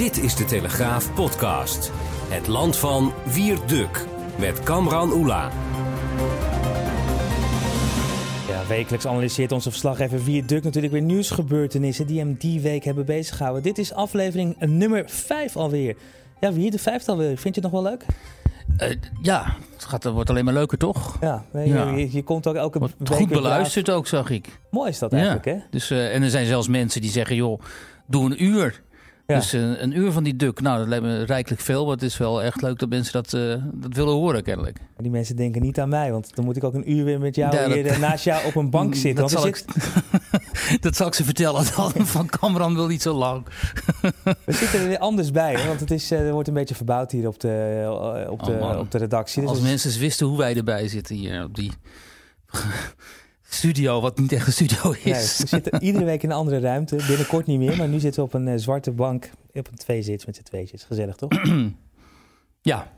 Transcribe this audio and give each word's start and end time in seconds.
Dit 0.00 0.22
is 0.22 0.36
de 0.36 0.44
Telegraaf 0.44 1.14
podcast. 1.14 1.90
Het 2.28 2.46
land 2.46 2.76
van 2.76 3.12
Wierduk 3.34 4.06
met 4.38 4.62
Kamran 4.62 5.12
Oela. 5.12 5.50
Ja, 8.48 8.66
wekelijks 8.68 9.06
analyseert 9.06 9.52
onze 9.52 9.70
verslaggever 9.70 10.24
Wierduk 10.24 10.62
natuurlijk 10.62 10.92
weer 10.92 11.02
nieuwsgebeurtenissen 11.02 12.06
die 12.06 12.18
hem 12.18 12.34
die 12.34 12.60
week 12.60 12.84
hebben 12.84 13.04
bezighouden. 13.04 13.62
Dit 13.62 13.78
is 13.78 13.92
aflevering 13.92 14.58
nummer 14.58 15.04
5 15.06 15.56
alweer. 15.56 15.96
Ja, 16.40 16.52
wie 16.52 16.70
de 16.70 16.78
vijfde 16.78 17.10
alweer. 17.10 17.36
Vind 17.36 17.54
je 17.54 17.60
het 17.60 17.72
nog 17.72 17.82
wel 17.82 17.90
leuk? 17.90 18.04
Uh, 18.78 18.96
ja, 19.22 19.56
het, 19.72 19.84
gaat, 19.84 20.02
het 20.02 20.12
wordt 20.12 20.30
alleen 20.30 20.44
maar 20.44 20.54
leuker, 20.54 20.78
toch? 20.78 21.16
Ja, 21.20 21.44
je, 21.52 21.58
ja. 21.58 21.90
je, 21.90 22.12
je 22.12 22.22
komt 22.22 22.46
ook 22.46 22.54
elke 22.54 22.78
wordt 22.78 22.94
week 22.98 23.12
goed 23.18 23.28
beluisterd 23.28 23.90
ook, 23.90 24.06
zag 24.06 24.30
ik. 24.30 24.60
Mooi 24.70 24.90
is 24.90 24.98
dat 24.98 25.12
eigenlijk, 25.12 25.44
ja. 25.44 25.52
hè? 25.52 25.58
Dus, 25.70 25.90
uh, 25.90 26.14
en 26.14 26.22
er 26.22 26.30
zijn 26.30 26.46
zelfs 26.46 26.68
mensen 26.68 27.00
die 27.00 27.10
zeggen, 27.10 27.36
joh, 27.36 27.60
doe 28.06 28.24
een 28.24 28.44
uur. 28.44 28.82
Dus 29.34 29.52
een, 29.52 29.82
een, 29.82 29.96
uur 29.96 30.12
van 30.12 30.22
die 30.22 30.36
duk, 30.36 30.60
nou, 30.60 30.78
dat 30.78 30.88
lijkt 30.88 31.04
me 31.04 31.22
rijkelijk 31.22 31.60
veel. 31.62 31.84
Maar 31.84 31.94
het 31.94 32.02
is 32.02 32.16
wel 32.16 32.42
echt 32.42 32.62
leuk 32.62 32.78
dat 32.78 32.88
mensen 32.88 33.12
dat, 33.12 33.32
uh, 33.32 33.54
dat 33.72 33.94
willen 33.94 34.12
horen, 34.12 34.42
kennelijk. 34.42 34.78
Maar 34.78 35.02
die 35.02 35.10
mensen 35.10 35.36
denken 35.36 35.62
niet 35.62 35.80
aan 35.80 35.88
mij, 35.88 36.12
want 36.12 36.34
dan 36.34 36.44
moet 36.44 36.56
ik 36.56 36.64
ook 36.64 36.74
een 36.74 36.90
uur 36.90 37.04
weer 37.04 37.20
met 37.20 37.34
jou 37.34 37.56
ja, 37.56 37.70
hier 37.70 37.84
dat, 37.84 37.98
naast 37.98 38.24
jou 38.24 38.46
op 38.46 38.54
een 38.54 38.70
bank 38.78 38.94
zitten. 38.94 39.22
Dat, 39.22 39.30
zal 39.30 39.46
ik, 39.46 39.64
dat 40.80 40.96
zal 40.96 41.06
ik 41.06 41.14
ze 41.14 41.24
vertellen. 41.24 41.64
Van 42.16 42.26
Cameron 42.26 42.74
wil 42.74 42.86
niet 42.86 43.02
zo 43.02 43.14
lang. 43.14 43.46
We 44.22 44.52
zitten 44.52 44.80
er 44.80 44.88
weer 44.88 44.98
anders 44.98 45.30
bij, 45.30 45.66
want 45.66 45.80
het 45.80 45.90
is, 45.90 46.10
er 46.10 46.32
wordt 46.32 46.48
een 46.48 46.54
beetje 46.54 46.74
verbouwd 46.74 47.12
hier 47.12 47.26
op 47.26 47.40
de, 47.40 48.26
op 48.30 48.44
de, 48.44 48.58
oh 48.60 48.78
op 48.78 48.90
de 48.90 48.98
redactie. 48.98 49.40
Dus 49.40 49.50
Als 49.50 49.60
mensen 49.60 50.00
wisten 50.00 50.26
hoe 50.26 50.38
wij 50.38 50.56
erbij 50.56 50.88
zitten 50.88 51.16
hier 51.16 51.44
op 51.44 51.54
die 51.54 51.72
studio, 53.54 54.00
wat 54.00 54.18
niet 54.18 54.32
echt 54.32 54.46
een 54.46 54.52
studio 54.52 54.90
is. 54.90 55.04
Nee, 55.04 55.14
we 55.14 55.46
zitten 55.46 55.82
iedere 55.82 56.04
week 56.04 56.22
in 56.22 56.30
een 56.30 56.36
andere 56.36 56.60
ruimte. 56.60 56.96
Binnenkort 56.96 57.46
niet 57.46 57.58
meer, 57.58 57.76
maar 57.76 57.88
nu 57.88 58.00
zitten 58.00 58.22
we 58.22 58.28
op 58.28 58.34
een 58.34 58.46
uh, 58.46 58.54
zwarte 58.56 58.90
bank 58.90 59.30
op 59.52 59.68
een 59.68 59.76
tweezits 59.76 60.26
met 60.26 60.36
z'n 60.36 60.42
tweetjes. 60.42 60.84
Gezellig, 60.84 61.16
toch? 61.16 61.30
ja. 62.72 62.92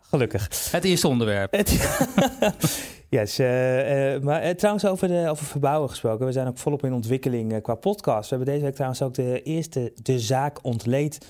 Gelukkig. 0.00 0.70
Het 0.70 0.84
eerste 0.84 1.08
onderwerp. 1.08 1.52
Het, 1.52 1.70
yes, 3.08 3.40
uh, 3.40 4.14
uh, 4.14 4.22
maar 4.22 4.56
trouwens 4.56 4.86
over, 4.86 5.08
de, 5.08 5.26
over 5.28 5.46
verbouwen 5.46 5.88
gesproken. 5.88 6.26
We 6.26 6.32
zijn 6.32 6.46
ook 6.46 6.58
volop 6.58 6.84
in 6.84 6.92
ontwikkeling 6.92 7.62
qua 7.62 7.74
podcast. 7.74 8.30
We 8.30 8.36
hebben 8.36 8.54
deze 8.54 8.64
week 8.64 8.74
trouwens 8.74 9.02
ook 9.02 9.14
de 9.14 9.42
eerste 9.42 9.92
De 10.02 10.18
Zaak 10.18 10.58
Ontleed 10.62 11.26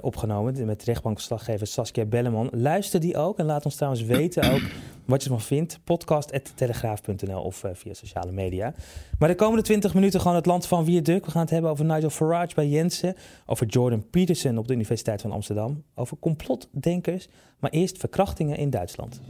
opgenomen 0.00 0.66
met 0.66 0.82
rechtbankverslaggever 0.82 1.66
Saskia 1.66 2.04
Belleman. 2.04 2.48
Luister 2.52 3.00
die 3.00 3.16
ook 3.16 3.38
en 3.38 3.44
laat 3.44 3.64
ons 3.64 3.74
trouwens 3.74 4.02
weten 4.02 4.52
ook 4.52 4.62
wat 5.04 5.22
je 5.22 5.28
ervan 5.28 5.44
vindt. 5.46 5.80
Podcast.telegraaf.nl 5.84 7.42
of 7.42 7.64
via 7.72 7.94
sociale 7.94 8.32
media. 8.32 8.74
Maar 9.18 9.28
de 9.28 9.34
komende 9.34 9.62
20 9.62 9.94
minuten 9.94 10.20
gewoon 10.20 10.36
het 10.36 10.46
land 10.46 10.66
van 10.66 10.84
Wierduk. 10.84 11.24
We 11.24 11.30
gaan 11.30 11.40
het 11.40 11.50
hebben 11.50 11.70
over 11.70 11.84
Nigel 11.84 12.10
Farage 12.10 12.54
bij 12.54 12.68
Jensen, 12.68 13.14
over 13.46 13.66
Jordan 13.66 14.10
Peterson 14.10 14.58
op 14.58 14.66
de 14.66 14.74
Universiteit 14.74 15.20
van 15.20 15.32
Amsterdam, 15.32 15.82
over 15.94 16.16
complotdenkers, 16.20 17.28
maar 17.58 17.70
eerst 17.70 17.98
verkrachtingen 17.98 18.56
in 18.56 18.70
Duitsland. 18.70 19.20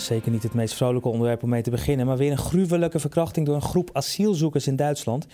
Zeker 0.00 0.30
niet 0.30 0.42
het 0.42 0.54
meest 0.54 0.74
vrolijke 0.74 1.08
onderwerp 1.08 1.42
om 1.42 1.48
mee 1.48 1.62
te 1.62 1.70
beginnen, 1.70 2.06
maar 2.06 2.16
weer 2.16 2.30
een 2.30 2.38
gruwelijke 2.38 2.98
verkrachting 2.98 3.46
door 3.46 3.54
een 3.54 3.62
groep 3.62 3.90
asielzoekers 3.92 4.66
in 4.66 4.76
Duitsland. 4.76 5.26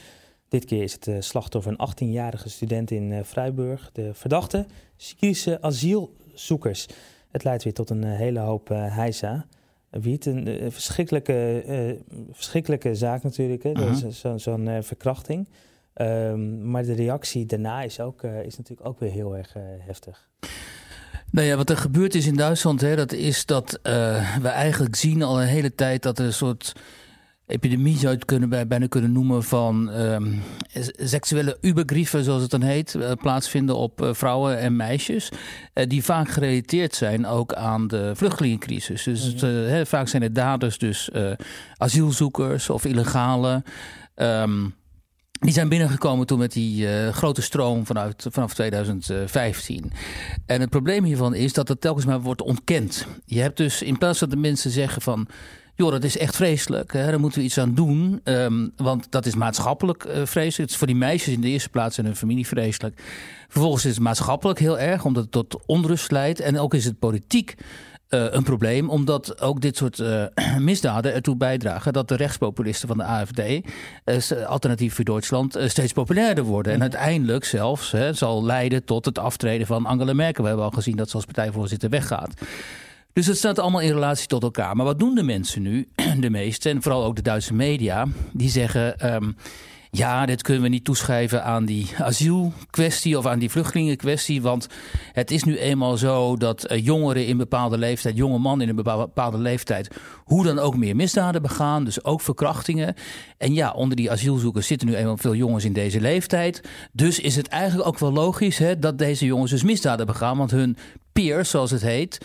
Dit 0.49 0.65
keer 0.65 0.83
is 0.83 0.93
het 0.93 1.07
uh, 1.07 1.17
slachtoffer 1.19 1.75
een 1.77 1.89
18-jarige 1.91 2.49
student 2.49 2.91
in 2.91 3.11
uh, 3.11 3.19
Vrijburg. 3.23 3.91
De 3.93 4.15
verdachte, 4.15 4.67
Syrische 4.97 5.63
asielzoekers. 5.63 6.87
Het 7.31 7.45
leidt 7.45 7.65
weer 7.65 7.73
tot 7.73 7.91
een 7.91 8.05
uh, 8.05 8.17
hele 8.17 8.39
hoop 8.39 8.69
heisa. 8.69 9.47
Wiet, 9.91 10.27
een 10.27 10.73
verschrikkelijke, 10.73 11.99
verschrikkelijke 12.33 12.95
zaak 12.95 13.23
natuurlijk, 13.23 13.63
hè? 13.63 13.73
-huh. 13.73 14.11
zo'n 14.11 14.39
zo 14.39 14.59
verkrachting. 14.81 15.49
Um, 15.97 16.71
maar 16.71 16.85
de 16.85 16.93
reactie 16.93 17.47
daarna 17.47 17.83
is, 17.83 18.01
ook, 18.01 18.23
is 18.23 18.57
natuurlijk 18.57 18.89
ook 18.89 18.99
weer 18.99 19.11
heel 19.11 19.37
erg 19.37 19.55
heftig. 19.79 20.29
Nou 21.35 21.47
ja, 21.47 21.57
wat 21.57 21.71
er 21.71 21.77
gebeurd 21.77 22.15
is 22.15 22.27
in 22.27 22.37
Duitsland, 22.37 22.81
hè, 22.81 22.97
dat 22.97 23.13
is 23.13 23.47
dat 23.47 23.79
we 24.43 24.49
eigenlijk 24.49 24.97
zien 24.97 25.23
al 25.23 25.41
een 25.41 25.47
hele 25.47 25.75
tijd 25.75 26.03
dat 26.03 26.19
er 26.19 26.25
een 26.25 26.33
soort 26.33 26.73
epidemie 27.47 27.99
zou 27.99 28.13
je 28.13 28.25
kunnen, 28.25 28.69
bijna 28.69 28.87
kunnen 28.87 29.13
noemen 29.13 29.43
van 29.43 29.89
um, 29.89 30.43
seksuele 30.97 31.59
ubergrieven, 31.61 32.25
zoals 32.25 32.43
het 32.43 32.51
dan 32.51 32.63
heet, 32.63 32.95
uh, 32.95 33.13
plaatsvinden 33.13 33.77
op 33.77 34.03
uh, 34.03 34.09
vrouwen 34.13 34.59
en 34.59 34.77
meisjes. 34.77 35.29
Uh, 35.75 35.87
die 35.89 36.05
vaak 36.05 36.29
gerelateerd 36.29 36.95
zijn 36.95 37.27
ook 37.27 37.55
aan 37.55 37.87
de 37.87 38.13
vluchtelingencrisis. 38.15 39.03
Dus 39.03 39.33
mm 39.33 39.39
-hmm. 39.39 39.49
he, 39.49 39.87
vaak 39.87 40.09
zijn 40.09 40.23
de 40.23 40.33
daders 40.33 40.79
dus 40.79 41.11
asielzoekers 41.77 42.71
of 42.71 42.85
illegale. 42.85 43.63
Um, 44.17 44.75
die 45.45 45.53
zijn 45.53 45.69
binnengekomen 45.69 46.27
toen 46.27 46.39
met 46.39 46.53
die 46.53 46.87
uh, 46.87 47.09
grote 47.09 47.43
stroom 47.43 47.87
vanuit, 47.87 48.27
vanaf 48.31 48.55
2015. 48.55 49.93
En 50.47 50.61
het 50.61 50.71
probleem 50.71 51.05
hiervan 51.05 51.35
is 51.35 51.53
dat 51.53 51.69
het 51.69 51.81
telkens 51.81 52.05
maar 52.05 52.21
wordt 52.21 52.43
ontkend. 52.43 53.07
Je 53.25 53.41
hebt 53.41 53.57
dus 53.57 53.83
in 53.83 53.99
plaats 53.99 54.19
dat 54.19 54.31
de 54.31 54.37
mensen 54.37 54.71
zeggen 54.71 55.03
van 55.03 55.29
joh, 55.75 55.91
dat 55.91 56.05
is 56.05 56.19
echt 56.19 56.37
vreselijk. 56.37 56.93
Hè? 56.93 57.07
Daar 57.07 57.21
moeten 57.21 57.39
we 57.39 57.45
iets 57.45 57.59
aan 57.59 57.75
doen. 57.75 58.21
Um, 58.25 58.73
want 58.77 59.07
dat 59.11 59.27
is 59.27 59.35
maatschappelijk 59.35 60.05
uh, 60.05 60.13
vreselijk. 60.13 60.57
Het 60.57 60.71
is 60.71 60.77
voor 60.77 60.87
die 60.87 60.97
meisjes 60.97 61.35
in 61.35 61.41
de 61.41 61.49
eerste 61.49 61.69
plaats 61.69 61.99
en 61.99 62.05
hun 62.05 62.17
familie 62.17 62.47
vreselijk. 62.47 63.01
Vervolgens 63.49 63.85
is 63.85 63.95
het 63.95 64.03
maatschappelijk 64.03 64.59
heel 64.59 64.79
erg, 64.79 65.05
omdat 65.05 65.23
het 65.23 65.33
tot 65.33 65.63
onrust 65.67 66.11
leidt. 66.11 66.41
En 66.41 66.59
ook 66.59 66.75
is 66.75 66.85
het 66.85 66.99
politiek 66.99 67.55
uh, 68.11 68.27
een 68.31 68.43
probleem, 68.43 68.91
omdat 68.91 69.41
ook 69.41 69.61
dit 69.61 69.77
soort 69.77 69.99
uh, 69.99 70.25
misdaden 70.59 71.15
ertoe 71.15 71.37
bijdragen 71.37 71.93
dat 71.93 72.09
de 72.09 72.17
rechtspopulisten 72.17 72.89
van 72.89 72.97
de 72.97 73.05
AFD, 73.05 73.41
uh, 73.41 74.47
alternatief 74.47 74.95
voor 74.95 75.05
Duitsland, 75.05 75.59
steeds 75.67 75.93
populairder 75.93 76.45
worden. 76.45 76.73
En 76.73 76.81
uiteindelijk 76.81 77.45
zelfs 77.45 77.93
hè, 77.93 78.13
zal 78.13 78.45
leiden 78.45 78.85
tot 78.85 79.05
het 79.05 79.19
aftreden 79.19 79.67
van 79.67 79.87
Angela 79.87 80.13
Merkel. 80.13 80.43
We 80.43 80.49
hebben 80.49 80.67
al 80.67 80.73
gezien 80.73 80.97
dat 80.97 81.09
ze 81.09 81.17
als 81.17 81.25
partijvoorzitter 81.25 81.91
weggaat. 81.91 82.35
Dus 83.13 83.27
het 83.27 83.37
staat 83.37 83.59
allemaal 83.59 83.81
in 83.81 83.93
relatie 83.93 84.27
tot 84.27 84.43
elkaar. 84.43 84.77
Maar 84.77 84.87
wat 84.87 84.99
doen 84.99 85.15
de 85.15 85.23
mensen 85.23 85.63
nu, 85.63 85.89
de 86.21 86.31
meeste, 86.31 86.71
en 86.71 86.83
vooral 86.83 87.05
ook 87.05 87.17
de 87.17 87.23
Duitse 87.23 87.55
media, 87.55 88.07
die 88.33 88.51
zeggen. 88.51 89.15
Um, 89.15 89.37
ja, 89.97 90.27
dit 90.27 90.43
kunnen 90.43 90.63
we 90.63 90.69
niet 90.69 90.85
toeschrijven 90.85 91.45
aan 91.45 91.65
die 91.65 91.89
asielkwestie 91.99 93.19
of 93.19 93.27
aan 93.27 93.39
die 93.39 93.51
vluchtelingenkwestie. 93.51 94.43
Want 94.43 94.67
het 95.13 95.31
is 95.31 95.45
nu 95.45 95.59
eenmaal 95.59 95.97
zo 95.97 96.37
dat 96.37 96.73
uh, 96.73 96.85
jongeren 96.85 97.27
in 97.27 97.37
bepaalde 97.37 97.79
leeftijd, 97.79 98.17
jonge 98.17 98.39
mannen 98.39 98.69
in 98.69 98.77
een 98.77 98.85
bepaalde 98.85 99.39
leeftijd, 99.39 99.89
hoe 100.25 100.45
dan 100.45 100.59
ook 100.59 100.77
meer 100.77 100.97
misdaden 100.97 101.43
begaan. 101.43 101.85
Dus 101.85 102.05
ook 102.05 102.21
verkrachtingen. 102.21 102.95
En 103.39 103.55
ja, 103.55 103.73
onder 103.73 103.97
die 103.97 104.11
asielzoekers 104.11 104.67
zitten 104.67 104.89
nu 104.89 104.95
eenmaal 104.95 105.17
veel 105.17 105.35
jongens 105.35 105.65
in 105.65 105.73
deze 105.73 106.01
leeftijd. 106.01 106.61
Dus 106.93 107.21
is 107.21 107.37
het 107.37 107.49
eigenlijk 107.49 107.89
ook 107.89 107.99
wel 107.99 108.13
logisch 108.13 108.59
hè, 108.59 108.79
dat 108.79 108.99
deze 108.99 109.25
jongens 109.25 109.51
dus 109.51 109.63
misdaden 109.63 110.07
begaan. 110.07 110.39
Want 110.39 110.51
hun 110.51 110.77
peers, 111.13 111.51
zoals 111.51 111.71
het 111.71 111.83
heet, 111.83 112.19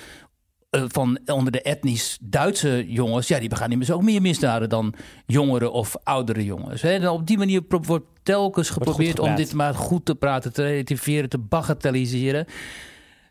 uh, 0.71 0.83
van 0.87 1.19
onder 1.25 1.51
de 1.51 1.61
etnisch 1.61 2.17
Duitse 2.21 2.85
jongens, 2.87 3.27
ja, 3.27 3.39
die 3.39 3.49
begaan 3.49 3.71
immers 3.71 3.91
ook 3.91 4.01
meer 4.01 4.21
misdaden 4.21 4.69
dan 4.69 4.93
jongere 5.25 5.69
of 5.69 5.95
oudere 6.03 6.45
jongens. 6.45 6.81
Hè. 6.81 6.91
En 6.91 7.09
op 7.09 7.27
die 7.27 7.37
manier 7.37 7.61
wordt 7.67 8.05
telkens 8.23 8.69
geprobeerd 8.69 9.19
om 9.19 9.35
dit 9.35 9.53
maar 9.53 9.75
goed 9.75 10.05
te 10.05 10.15
praten, 10.15 10.53
te 10.53 10.63
relativeren, 10.63 11.29
te 11.29 11.37
bagatelliseren. 11.37 12.45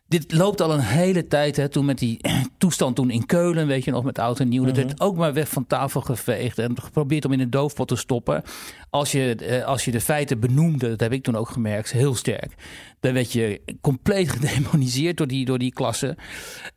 Dit 0.08 0.32
loopt 0.32 0.60
al 0.60 0.72
een 0.72 0.80
hele 0.80 1.26
tijd. 1.26 1.56
Hè, 1.56 1.68
toen 1.68 1.84
met 1.84 1.98
die 1.98 2.20
toestand 2.58 2.96
toen 2.96 3.10
in 3.10 3.26
Keulen, 3.26 3.66
weet 3.66 3.84
je 3.84 3.90
nog, 3.90 4.04
met 4.04 4.18
oud 4.18 4.40
en 4.40 4.48
nieuw. 4.48 4.64
Dat 4.64 4.76
werd 4.76 5.00
ook 5.00 5.16
maar 5.16 5.32
weg 5.32 5.48
van 5.48 5.66
tafel 5.66 6.00
geveegd 6.00 6.58
en 6.58 6.80
geprobeerd 6.80 7.24
om 7.24 7.32
in 7.32 7.40
een 7.40 7.50
doofpot 7.50 7.88
te 7.88 7.96
stoppen. 7.96 8.42
Als 8.90 9.12
je, 9.12 9.62
als 9.66 9.84
je 9.84 9.90
de 9.90 10.00
feiten 10.00 10.40
benoemde, 10.40 10.88
dat 10.88 11.00
heb 11.00 11.12
ik 11.12 11.22
toen 11.22 11.36
ook 11.36 11.48
gemerkt, 11.48 11.92
heel 11.92 12.14
sterk. 12.14 12.54
Dan 13.00 13.12
werd 13.12 13.32
je 13.32 13.60
compleet 13.80 14.28
gedemoniseerd 14.38 15.16
door 15.16 15.26
die, 15.26 15.44
door 15.44 15.58
die 15.58 15.72
klasse. 15.72 16.16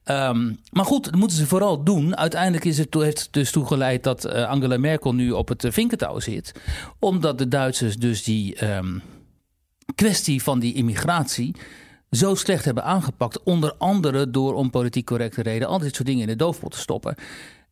Um, 0.06 0.60
maar 0.72 0.86
goed, 0.86 1.04
dat 1.04 1.16
moeten 1.16 1.38
ze 1.38 1.48
vooral 1.48 1.84
doen. 1.84 2.18
Uiteindelijk 2.18 2.66
is 2.66 2.78
het, 2.78 2.94
heeft 2.94 3.20
het 3.20 3.34
dus 3.34 3.52
toegeleid 3.52 4.04
dat 4.04 4.26
uh, 4.26 4.50
Angela 4.50 4.78
Merkel 4.78 5.14
nu 5.14 5.32
op 5.32 5.48
het 5.48 5.66
vinkentouw 5.70 6.20
zit. 6.20 6.52
Omdat 7.00 7.38
de 7.38 7.48
Duitsers 7.48 7.96
dus 7.96 8.24
die 8.24 8.76
um, 8.76 9.02
kwestie 9.96 10.44
van 10.44 10.60
die 10.60 10.74
immigratie 10.74 11.56
zo 12.12 12.36
slecht 12.36 12.66
hebben 12.66 12.84
aangepakt. 12.84 13.44
Onder 13.44 13.74
andere 13.78 14.30
door 14.30 14.54
om 14.54 14.70
politiek 14.70 15.06
correcte 15.06 15.42
reden 15.42 15.68
al 15.68 15.80
dit 15.80 15.96
soort 15.96 16.08
dingen 16.08 16.22
in 16.22 16.28
de 16.28 16.36
doofpot 16.36 16.72
te 16.72 16.80
stoppen. 16.80 17.16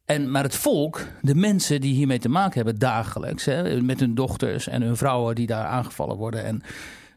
En, 0.06 0.32
maar 0.32 0.44
het 0.44 0.56
volk, 0.56 1.06
de 1.22 1.36
mensen 1.36 1.82
die 1.82 1.94
hiermee 1.94 2.20
te 2.20 2.30
maken 2.30 2.56
hebben 2.56 2.80
dagelijks, 2.80 3.46
hè, 3.46 3.82
met 3.82 4.00
hun 4.00 4.16
dochters 4.16 4.68
en 4.68 4.82
hun 4.82 4.98
vrouwen 4.98 5.36
die 5.36 5.48
daar 5.48 5.66
aangevallen 5.66 6.18
worden 6.18 6.44
en 6.44 6.62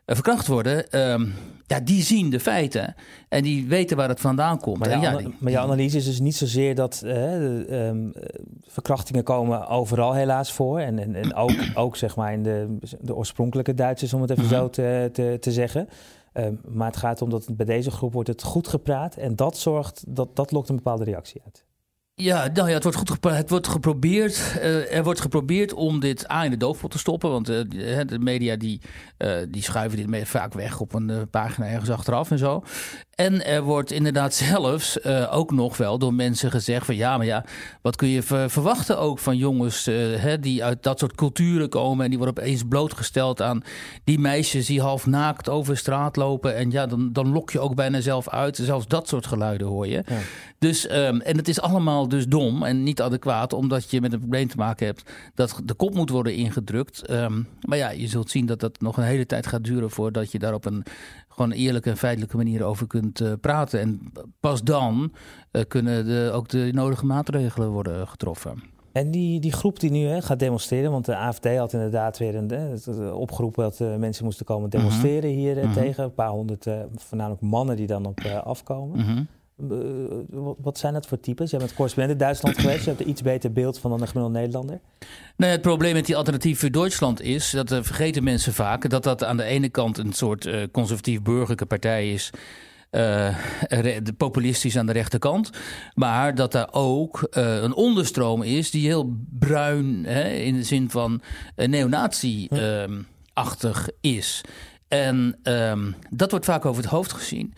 verkracht 0.06 0.46
worden, 0.46 1.00
um, 1.10 1.34
ja, 1.66 1.80
die 1.80 2.02
zien 2.02 2.30
de 2.30 2.40
feiten 2.40 2.94
en 3.28 3.42
die 3.42 3.66
weten 3.66 3.96
waar 3.96 4.08
het 4.08 4.20
vandaan 4.20 4.58
komt. 4.58 4.78
Maar, 4.78 5.00
ja, 5.00 5.16
die, 5.16 5.34
maar 5.38 5.52
je 5.52 5.58
analyse 5.58 5.96
is 5.96 6.04
dus 6.04 6.20
niet 6.20 6.36
zozeer 6.36 6.74
dat 6.74 7.02
uh, 7.04 7.88
um, 7.88 8.12
verkrachtingen 8.66 9.24
komen 9.24 9.68
overal 9.68 10.14
helaas 10.14 10.52
voor. 10.52 10.78
En, 10.78 10.98
en, 10.98 11.14
en 11.14 11.34
ook, 11.34 11.56
ook 11.74 11.96
zeg 11.96 12.16
maar 12.16 12.32
in 12.32 12.42
de, 12.42 12.78
de 13.00 13.14
oorspronkelijke 13.14 13.74
Duitsers, 13.74 14.14
om 14.14 14.20
het 14.20 14.30
even 14.30 14.48
zo 14.48 14.70
te, 14.70 15.10
te, 15.12 15.36
te 15.40 15.52
zeggen. 15.52 15.88
Um, 16.34 16.60
maar 16.68 16.86
het 16.86 16.96
gaat 16.96 17.22
om 17.22 17.30
dat 17.30 17.56
bij 17.56 17.66
deze 17.66 17.90
groep 17.90 18.12
wordt 18.12 18.28
het 18.28 18.42
goed 18.42 18.68
gepraat 18.68 19.16
en 19.16 19.36
dat 19.36 19.56
zorgt, 19.56 20.04
dat, 20.08 20.36
dat 20.36 20.50
lokt 20.50 20.68
een 20.68 20.76
bepaalde 20.76 21.04
reactie 21.04 21.42
uit. 21.44 21.64
Ja, 22.14 22.48
nou 22.52 22.68
ja, 22.68 22.74
het 22.74 22.82
wordt, 22.82 22.98
goed 22.98 23.24
het 23.24 23.50
wordt 23.50 23.68
geprobeerd. 23.68 24.54
Uh, 24.56 24.96
er 24.96 25.04
wordt 25.04 25.20
geprobeerd 25.20 25.72
om 25.72 26.00
dit 26.00 26.28
aan 26.28 26.44
in 26.44 26.50
de 26.50 26.56
doofpot 26.56 26.90
te 26.90 26.98
stoppen. 26.98 27.30
Want 27.30 27.50
uh, 27.50 27.60
de 28.06 28.18
media 28.18 28.56
die, 28.56 28.80
uh, 29.18 29.36
die 29.48 29.62
schuiven 29.62 30.10
dit 30.10 30.28
vaak 30.28 30.52
weg 30.52 30.80
op 30.80 30.94
een 30.94 31.30
pagina 31.30 31.66
ergens 31.66 31.90
achteraf 31.90 32.30
en 32.30 32.38
zo. 32.38 32.62
En 33.14 33.44
er 33.44 33.62
wordt 33.62 33.90
inderdaad 33.90 34.34
zelfs 34.50 34.98
uh, 35.06 35.28
ook 35.36 35.50
nog 35.50 35.76
wel 35.76 35.98
door 35.98 36.14
mensen 36.14 36.50
gezegd 36.50 36.86
van 36.86 36.96
ja, 36.96 37.16
maar 37.16 37.26
ja, 37.26 37.44
wat 37.82 37.96
kun 37.96 38.08
je 38.08 38.22
verwachten 38.22 38.98
ook 38.98 39.18
van 39.18 39.36
jongens 39.36 39.88
uh, 39.88 40.16
hè, 40.16 40.38
die 40.38 40.64
uit 40.64 40.82
dat 40.82 40.98
soort 40.98 41.14
culturen 41.14 41.68
komen 41.68 42.04
en 42.04 42.10
die 42.10 42.18
worden 42.18 42.42
opeens 42.42 42.62
blootgesteld 42.68 43.42
aan 43.42 43.62
die 44.04 44.18
meisjes 44.18 44.66
die 44.66 44.80
half 44.80 45.06
naakt 45.06 45.48
over 45.48 45.76
straat 45.76 46.16
lopen. 46.16 46.56
En 46.56 46.70
ja, 46.70 46.86
dan, 46.86 47.12
dan 47.12 47.32
lok 47.32 47.50
je 47.50 47.60
ook 47.60 47.74
bijna 47.74 48.00
zelf 48.00 48.28
uit. 48.28 48.56
Zelfs 48.56 48.86
dat 48.86 49.08
soort 49.08 49.26
geluiden 49.26 49.66
hoor 49.66 49.86
je. 49.86 50.02
Ja. 50.06 50.18
Dus, 50.58 50.90
um, 50.90 51.20
en 51.20 51.36
het 51.36 51.48
is 51.48 51.60
allemaal 51.60 52.08
dus 52.08 52.26
dom 52.26 52.62
en 52.62 52.82
niet 52.82 53.00
adequaat, 53.00 53.52
omdat 53.52 53.90
je 53.90 54.00
met 54.00 54.12
een 54.12 54.18
probleem 54.18 54.48
te 54.48 54.56
maken 54.56 54.86
hebt 54.86 55.10
dat 55.34 55.60
de 55.64 55.74
kop 55.74 55.94
moet 55.94 56.10
worden 56.10 56.34
ingedrukt. 56.34 57.10
Um, 57.10 57.48
maar 57.60 57.78
ja, 57.78 57.90
je 57.90 58.08
zult 58.08 58.30
zien 58.30 58.46
dat 58.46 58.60
dat 58.60 58.80
nog 58.80 58.96
een 58.96 59.04
hele 59.04 59.26
tijd 59.26 59.46
gaat 59.46 59.64
duren 59.64 59.90
voordat 59.90 60.32
je 60.32 60.38
daar 60.38 60.54
op 60.54 60.64
een 60.64 60.84
gewoon 61.34 61.50
eerlijke 61.50 61.90
en 61.90 61.96
feitelijke 61.96 62.36
manier 62.36 62.64
over 62.64 62.86
kunt 62.86 63.20
uh, 63.20 63.32
praten. 63.40 63.80
En 63.80 64.12
pas 64.40 64.62
dan 64.62 65.12
uh, 65.52 65.62
kunnen 65.68 66.04
de, 66.06 66.30
ook 66.34 66.48
de 66.48 66.70
nodige 66.72 67.06
maatregelen 67.06 67.70
worden 67.70 68.08
getroffen. 68.08 68.62
En 68.92 69.10
die, 69.10 69.40
die 69.40 69.52
groep 69.52 69.80
die 69.80 69.90
nu 69.90 70.06
hè, 70.06 70.22
gaat 70.22 70.38
demonstreren, 70.38 70.90
want 70.90 71.04
de 71.04 71.16
AFD 71.16 71.56
had 71.56 71.72
inderdaad 71.72 72.18
weer 72.18 72.34
een 72.34 72.50
hè, 72.50 73.10
opgeroepen 73.10 73.62
dat 73.62 73.80
uh, 73.80 73.96
mensen 73.96 74.24
moesten 74.24 74.46
komen 74.46 74.70
demonstreren 74.70 75.30
mm 75.30 75.36
-hmm. 75.36 75.44
hier 75.44 75.58
-hmm. 75.64 75.72
tegen. 75.72 76.04
Een 76.04 76.14
paar 76.14 76.30
honderd, 76.30 76.66
voornamelijk 76.94 77.42
mannen 77.42 77.76
die 77.76 77.86
dan 77.86 78.06
op 78.06 78.20
afkomen. 78.44 79.00
-hmm. 79.04 79.26
Wat 80.58 80.78
zijn 80.78 80.92
dat 80.92 81.06
voor 81.06 81.20
types? 81.20 81.50
Je 81.50 81.56
bent 81.56 81.74
correspondent 81.74 82.18
in 82.18 82.24
Duitsland 82.24 82.58
geweest. 82.58 82.84
Je 82.84 82.88
hebt 82.88 83.00
een 83.02 83.08
iets 83.08 83.22
beter 83.22 83.52
beeld 83.52 83.78
van 83.78 83.90
dan 83.90 84.00
een 84.00 84.08
gemiddelde 84.08 84.38
Nederlander. 84.38 84.80
Nou, 85.36 85.52
het 85.52 85.62
probleem 85.62 85.94
met 85.94 86.06
die 86.06 86.16
alternatief 86.16 86.58
voor 86.58 86.70
Duitsland 86.70 87.20
is, 87.20 87.50
dat 87.50 87.72
uh, 87.72 87.78
vergeten 87.82 88.24
mensen 88.24 88.52
vaak, 88.52 88.90
dat 88.90 89.02
dat 89.02 89.24
aan 89.24 89.36
de 89.36 89.44
ene 89.44 89.68
kant 89.68 89.98
een 89.98 90.12
soort 90.12 90.46
uh, 90.46 90.62
conservatief 90.72 91.22
burgerlijke 91.22 91.66
partij 91.66 92.12
is. 92.12 92.30
Uh, 92.90 93.36
populistisch 94.16 94.76
aan 94.76 94.86
de 94.86 94.92
rechterkant. 94.92 95.50
Maar 95.94 96.34
dat 96.34 96.52
daar 96.52 96.68
ook 96.70 97.26
een 97.30 97.74
onderstroom 97.74 98.42
is 98.42 98.70
die 98.70 98.86
heel 98.86 99.16
bruin, 99.38 100.04
hè, 100.06 100.28
in 100.28 100.54
de 100.54 100.62
zin 100.62 100.90
van 100.90 101.22
neonazi-achtig 101.56 103.88
is. 104.00 104.40
En 104.88 105.38
um, 105.42 105.94
dat 106.10 106.30
wordt 106.30 106.44
vaak 106.44 106.64
over 106.64 106.82
het 106.82 106.90
hoofd 106.90 107.12
gezien. 107.12 107.54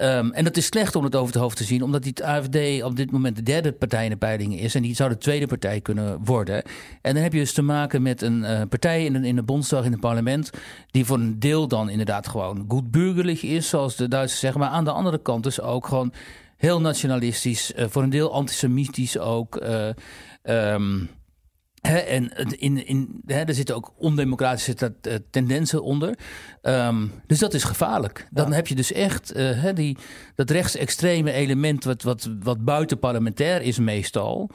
Um, 0.00 0.32
en 0.32 0.44
dat 0.44 0.56
is 0.56 0.66
slecht 0.66 0.96
om 0.96 1.04
het 1.04 1.16
over 1.16 1.32
het 1.32 1.42
hoofd 1.42 1.56
te 1.56 1.64
zien, 1.64 1.82
omdat 1.82 2.02
die 2.02 2.24
AFD 2.24 2.82
op 2.82 2.96
dit 2.96 3.10
moment 3.10 3.36
de 3.36 3.42
derde 3.42 3.72
partij 3.72 4.04
in 4.04 4.10
de 4.10 4.16
peilingen 4.16 4.58
is. 4.58 4.74
En 4.74 4.82
die 4.82 4.94
zou 4.94 5.10
de 5.10 5.18
tweede 5.18 5.46
partij 5.46 5.80
kunnen 5.80 6.24
worden. 6.24 6.62
En 7.02 7.14
dan 7.14 7.22
heb 7.22 7.32
je 7.32 7.38
dus 7.38 7.52
te 7.52 7.62
maken 7.62 8.02
met 8.02 8.22
een 8.22 8.40
uh, 8.40 8.60
partij 8.68 9.04
in, 9.04 9.24
in 9.24 9.36
de 9.36 9.42
Bondsdag, 9.42 9.84
in 9.84 9.92
het 9.92 10.00
parlement, 10.00 10.50
die 10.90 11.04
voor 11.04 11.18
een 11.18 11.38
deel 11.38 11.68
dan 11.68 11.88
inderdaad 11.88 12.28
gewoon 12.28 12.64
goed 12.68 12.90
burgerlijk 12.90 13.42
is, 13.42 13.68
zoals 13.68 13.96
de 13.96 14.08
Duitsers 14.08 14.40
zeggen. 14.40 14.60
Maar 14.60 14.70
aan 14.70 14.84
de 14.84 14.92
andere 14.92 15.22
kant 15.22 15.42
dus 15.42 15.60
ook 15.60 15.86
gewoon 15.86 16.12
heel 16.56 16.80
nationalistisch, 16.80 17.72
uh, 17.76 17.84
voor 17.88 18.02
een 18.02 18.10
deel 18.10 18.32
antisemitisch 18.32 19.18
ook. 19.18 19.62
Uh, 19.62 19.88
um, 20.74 21.08
en 21.82 22.30
in, 22.58 22.86
in, 22.86 23.22
er 23.26 23.54
zitten 23.54 23.74
ook 23.74 23.92
ondemocratische 23.96 24.94
eh, 25.02 25.14
tendensen 25.30 25.82
onder. 25.82 26.18
Um, 26.62 27.12
dus 27.26 27.38
dat 27.38 27.54
is 27.54 27.64
gevaarlijk. 27.64 28.28
Dan 28.30 28.52
heb 28.52 28.66
je 28.66 28.74
dus 28.74 28.92
echt 28.92 29.36
uh, 29.36 29.74
die, 29.74 29.98
dat 30.34 30.50
rechtsextreme 30.50 31.32
element, 31.32 31.84
wat, 31.84 32.02
wat, 32.02 32.28
wat 32.42 32.64
buiten 32.64 32.98
parlementair 32.98 33.62
is 33.62 33.78
meestal. 33.78 34.50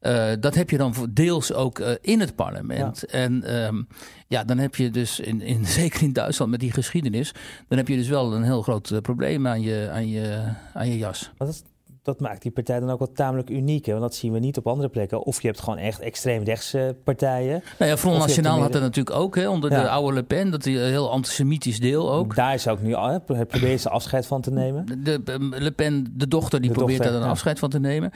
Uh, 0.00 0.30
dat 0.40 0.54
heb 0.54 0.70
je 0.70 0.76
dan 0.76 0.94
deels 1.10 1.52
ook 1.52 1.78
uh, 1.78 1.90
in 2.00 2.20
het 2.20 2.34
parlement. 2.34 3.04
Ja. 3.06 3.18
En 3.18 3.56
um, 3.64 3.86
ja, 4.28 4.44
dan 4.44 4.58
heb 4.58 4.74
je 4.74 4.90
dus, 4.90 5.20
in, 5.20 5.40
in, 5.40 5.66
zeker 5.80 6.02
in 6.02 6.12
Duitsland 6.12 6.50
met 6.50 6.60
die 6.60 6.72
geschiedenis, 6.72 7.34
dan 7.68 7.78
heb 7.78 7.88
je 7.88 7.96
dus 7.96 8.08
wel 8.08 8.34
een 8.34 8.42
heel 8.42 8.62
groot 8.62 9.02
probleem 9.02 9.46
aan 9.46 9.60
je, 9.60 9.88
aan 9.92 10.08
je, 10.08 10.52
aan 10.72 10.88
je 10.88 10.98
jas. 10.98 11.30
Wat 11.36 11.48
is 11.48 11.62
dat 12.02 12.20
maakt 12.20 12.42
die 12.42 12.50
partij 12.50 12.80
dan 12.80 12.90
ook 12.90 12.98
wel 12.98 13.12
tamelijk 13.12 13.50
uniek. 13.50 13.86
Hè? 13.86 13.92
Want 13.92 14.04
dat 14.04 14.14
zien 14.14 14.32
we 14.32 14.38
niet 14.38 14.56
op 14.56 14.66
andere 14.66 14.88
plekken. 14.88 15.22
Of 15.22 15.42
je 15.42 15.46
hebt 15.46 15.60
gewoon 15.60 15.78
echt 15.78 16.00
extreem 16.00 16.42
rechtse 16.42 16.96
partijen. 17.04 17.62
Nou 17.78 17.90
ja, 17.90 17.96
Front 17.96 18.18
Nationaal 18.18 18.60
had 18.60 18.72
dat 18.72 18.82
natuurlijk 18.82 19.16
ook. 19.16 19.36
Hè, 19.36 19.48
onder 19.48 19.70
ja. 19.70 19.82
de 19.82 19.88
oude 19.88 20.14
Le 20.14 20.22
Pen. 20.22 20.50
Dat 20.50 20.66
is 20.66 20.74
een 20.74 20.88
heel 20.88 21.10
antisemitisch 21.10 21.80
deel 21.80 22.12
ook. 22.12 22.34
Daar 22.34 22.54
is 22.54 22.68
ook 22.68 22.82
nu 22.82 22.94
al. 22.94 23.20
Probeert 23.20 23.80
ze 23.80 23.88
afscheid 23.88 24.26
van 24.26 24.40
te 24.40 24.50
nemen. 24.50 24.86
De, 24.86 25.22
de, 25.22 25.38
Le 25.38 25.70
Pen, 25.70 26.12
de 26.16 26.28
dochter, 26.28 26.60
die 26.60 26.70
de 26.70 26.76
probeert 26.76 26.98
dochter, 26.98 27.16
daar 27.16 27.24
een 27.24 27.32
afscheid 27.32 27.58
van 27.58 27.70
te 27.70 27.80
nemen. 27.80 28.10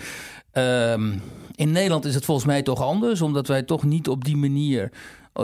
Um, 0.52 1.22
in 1.54 1.72
Nederland 1.72 2.04
is 2.04 2.14
het 2.14 2.24
volgens 2.24 2.46
mij 2.46 2.62
toch 2.62 2.82
anders. 2.82 3.22
Omdat 3.22 3.46
wij 3.46 3.62
toch 3.62 3.84
niet 3.84 4.08
op 4.08 4.24
die 4.24 4.36
manier 4.36 4.90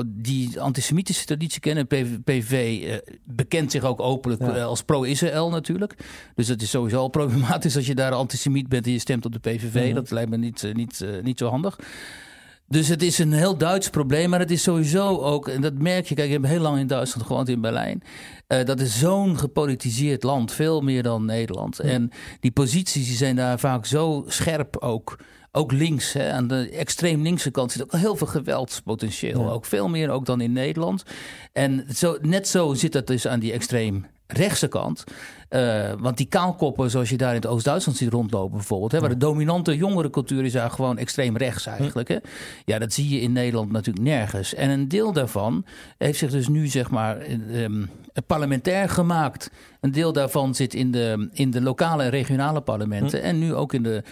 die 0.06 0.60
antisemitische 0.60 1.24
traditie 1.26 1.60
kennen. 1.60 1.86
PVV 2.24 2.52
uh, 2.52 2.94
eh, 2.94 3.00
bekent 3.24 3.70
zich 3.70 3.84
ook 3.84 4.00
openlijk 4.00 4.42
ja. 4.42 4.62
als 4.62 4.82
pro-Israël 4.82 5.50
natuurlijk. 5.50 5.96
Dus 6.34 6.46
dat 6.46 6.62
is 6.62 6.70
sowieso 6.70 6.98
al 6.98 7.08
problematisch 7.08 7.76
als 7.76 7.86
je 7.86 7.94
daar 7.94 8.12
antisemiet 8.12 8.68
bent 8.68 8.86
en 8.86 8.92
je 8.92 8.98
stemt 8.98 9.24
op 9.24 9.32
de 9.32 9.38
PVV. 9.38 9.84
Mhm. 9.84 9.94
Dat 9.94 10.10
lijkt 10.10 10.30
me 10.30 10.36
niet, 10.36 10.62
uh, 10.62 10.74
niet, 10.74 11.06
niet 11.22 11.38
zo 11.38 11.48
handig. 11.48 11.78
Dus 12.72 12.88
het 12.88 13.02
is 13.02 13.18
een 13.18 13.32
heel 13.32 13.56
Duits 13.56 13.90
probleem, 13.90 14.30
maar 14.30 14.38
het 14.38 14.50
is 14.50 14.62
sowieso 14.62 15.18
ook, 15.18 15.48
en 15.48 15.60
dat 15.60 15.74
merk 15.74 16.06
je, 16.06 16.14
kijk, 16.14 16.26
ik 16.26 16.32
heb 16.32 16.44
heel 16.44 16.60
lang 16.60 16.78
in 16.78 16.86
Duitsland 16.86 17.26
gewoond, 17.26 17.48
in 17.48 17.60
Berlijn. 17.60 18.02
Uh, 18.48 18.64
dat 18.64 18.80
is 18.80 18.98
zo'n 18.98 19.38
gepolitiseerd 19.38 20.22
land, 20.22 20.52
veel 20.52 20.80
meer 20.80 21.02
dan 21.02 21.24
Nederland. 21.24 21.78
En 21.78 22.10
die 22.40 22.50
posities 22.50 23.06
die 23.06 23.16
zijn 23.16 23.36
daar 23.36 23.58
vaak 23.58 23.86
zo 23.86 24.24
scherp 24.26 24.76
ook 24.76 25.18
ook 25.52 25.72
links, 25.72 26.12
hè, 26.12 26.32
aan 26.32 26.46
de 26.46 26.70
extreem 26.70 27.22
linkse 27.22 27.50
kant 27.50 27.72
zit 27.72 27.82
ook 27.82 27.93
heel 27.93 28.16
veel 28.16 28.26
geweldspotentieel. 28.26 29.50
Ook 29.50 29.64
veel 29.64 29.88
meer 29.88 30.10
ook 30.10 30.26
dan 30.26 30.40
in 30.40 30.52
Nederland. 30.52 31.02
En 31.52 31.84
zo, 31.94 32.16
net 32.20 32.49
zo 32.49 32.75
zit 32.75 32.93
dat 32.93 33.06
dus 33.06 33.26
aan 33.26 33.40
die 33.40 33.52
extreem 33.52 34.06
rechtse 34.26 34.69
kant. 34.69 35.04
Uh, 35.50 35.93
want 35.99 36.16
die 36.16 36.26
kaalkoppen, 36.26 36.90
zoals 36.90 37.08
je 37.08 37.16
daar 37.16 37.34
in 37.34 37.40
het 37.40 37.46
Oost-Duitsland 37.46 37.99
ziet 37.99 38.12
rondlopen 38.12 38.56
bijvoorbeeld... 38.56 38.93
Hè, 38.93 39.00
waar 39.00 39.08
de 39.08 39.16
dominante 39.16 39.76
jongere 39.76 40.10
cultuur 40.10 40.44
is 40.44 40.52
daar 40.52 40.70
gewoon 40.70 40.99
extreem 40.99 41.37
rechts 41.37 41.66
eigenlijk. 41.66 42.08
Hè? 42.08 42.16
Ja, 42.64 42.78
dat 42.78 42.93
zie 42.93 43.08
je 43.08 43.20
in 43.20 43.32
Nederland 43.32 43.72
natuurlijk 43.72 44.04
nergens. 44.06 44.54
En 44.54 44.70
een 44.70 44.88
deel 44.88 45.12
daarvan 45.12 45.64
heeft 45.99 46.19
zich 46.19 46.31
dus 46.31 46.49
nu 46.49 46.66
zeg 46.66 46.90
maar 46.90 47.26
um, 47.54 47.90
parlementair 48.26 48.88
gemaakt. 48.88 49.50
Een 49.81 49.93
deel 49.93 50.12
daarvan 50.12 50.54
zit 50.54 50.75
in 50.75 50.90
de, 50.90 51.28
in 51.32 51.50
de 51.50 51.60
lokale 51.60 52.02
en 52.02 52.10
regionale 52.10 52.60
parlementen... 52.60 53.22
en 53.22 53.38
nu 53.38 53.54
ook 53.54 53.72
in 53.72 53.82
de 53.82 54.02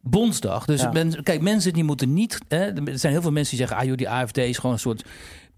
Bondsdag. 0.00 0.64
Dus 0.64 0.88
men, 0.92 1.22
kijk, 1.22 1.40
mensen 1.40 1.72
die 1.72 1.84
moeten 1.84 2.12
niet. 2.12 2.38
Hè, 2.48 2.86
er 2.86 2.98
zijn 2.98 3.12
heel 3.12 3.22
veel 3.22 3.32
mensen 3.32 3.56
die 3.56 3.66
zeggen: 3.66 3.76
ah 3.76 3.88
joh, 3.88 3.96
die 3.96 4.08
AFD 4.08 4.36
is 4.36 4.56
gewoon 4.56 4.72
een 4.72 4.80
soort. 4.80 5.04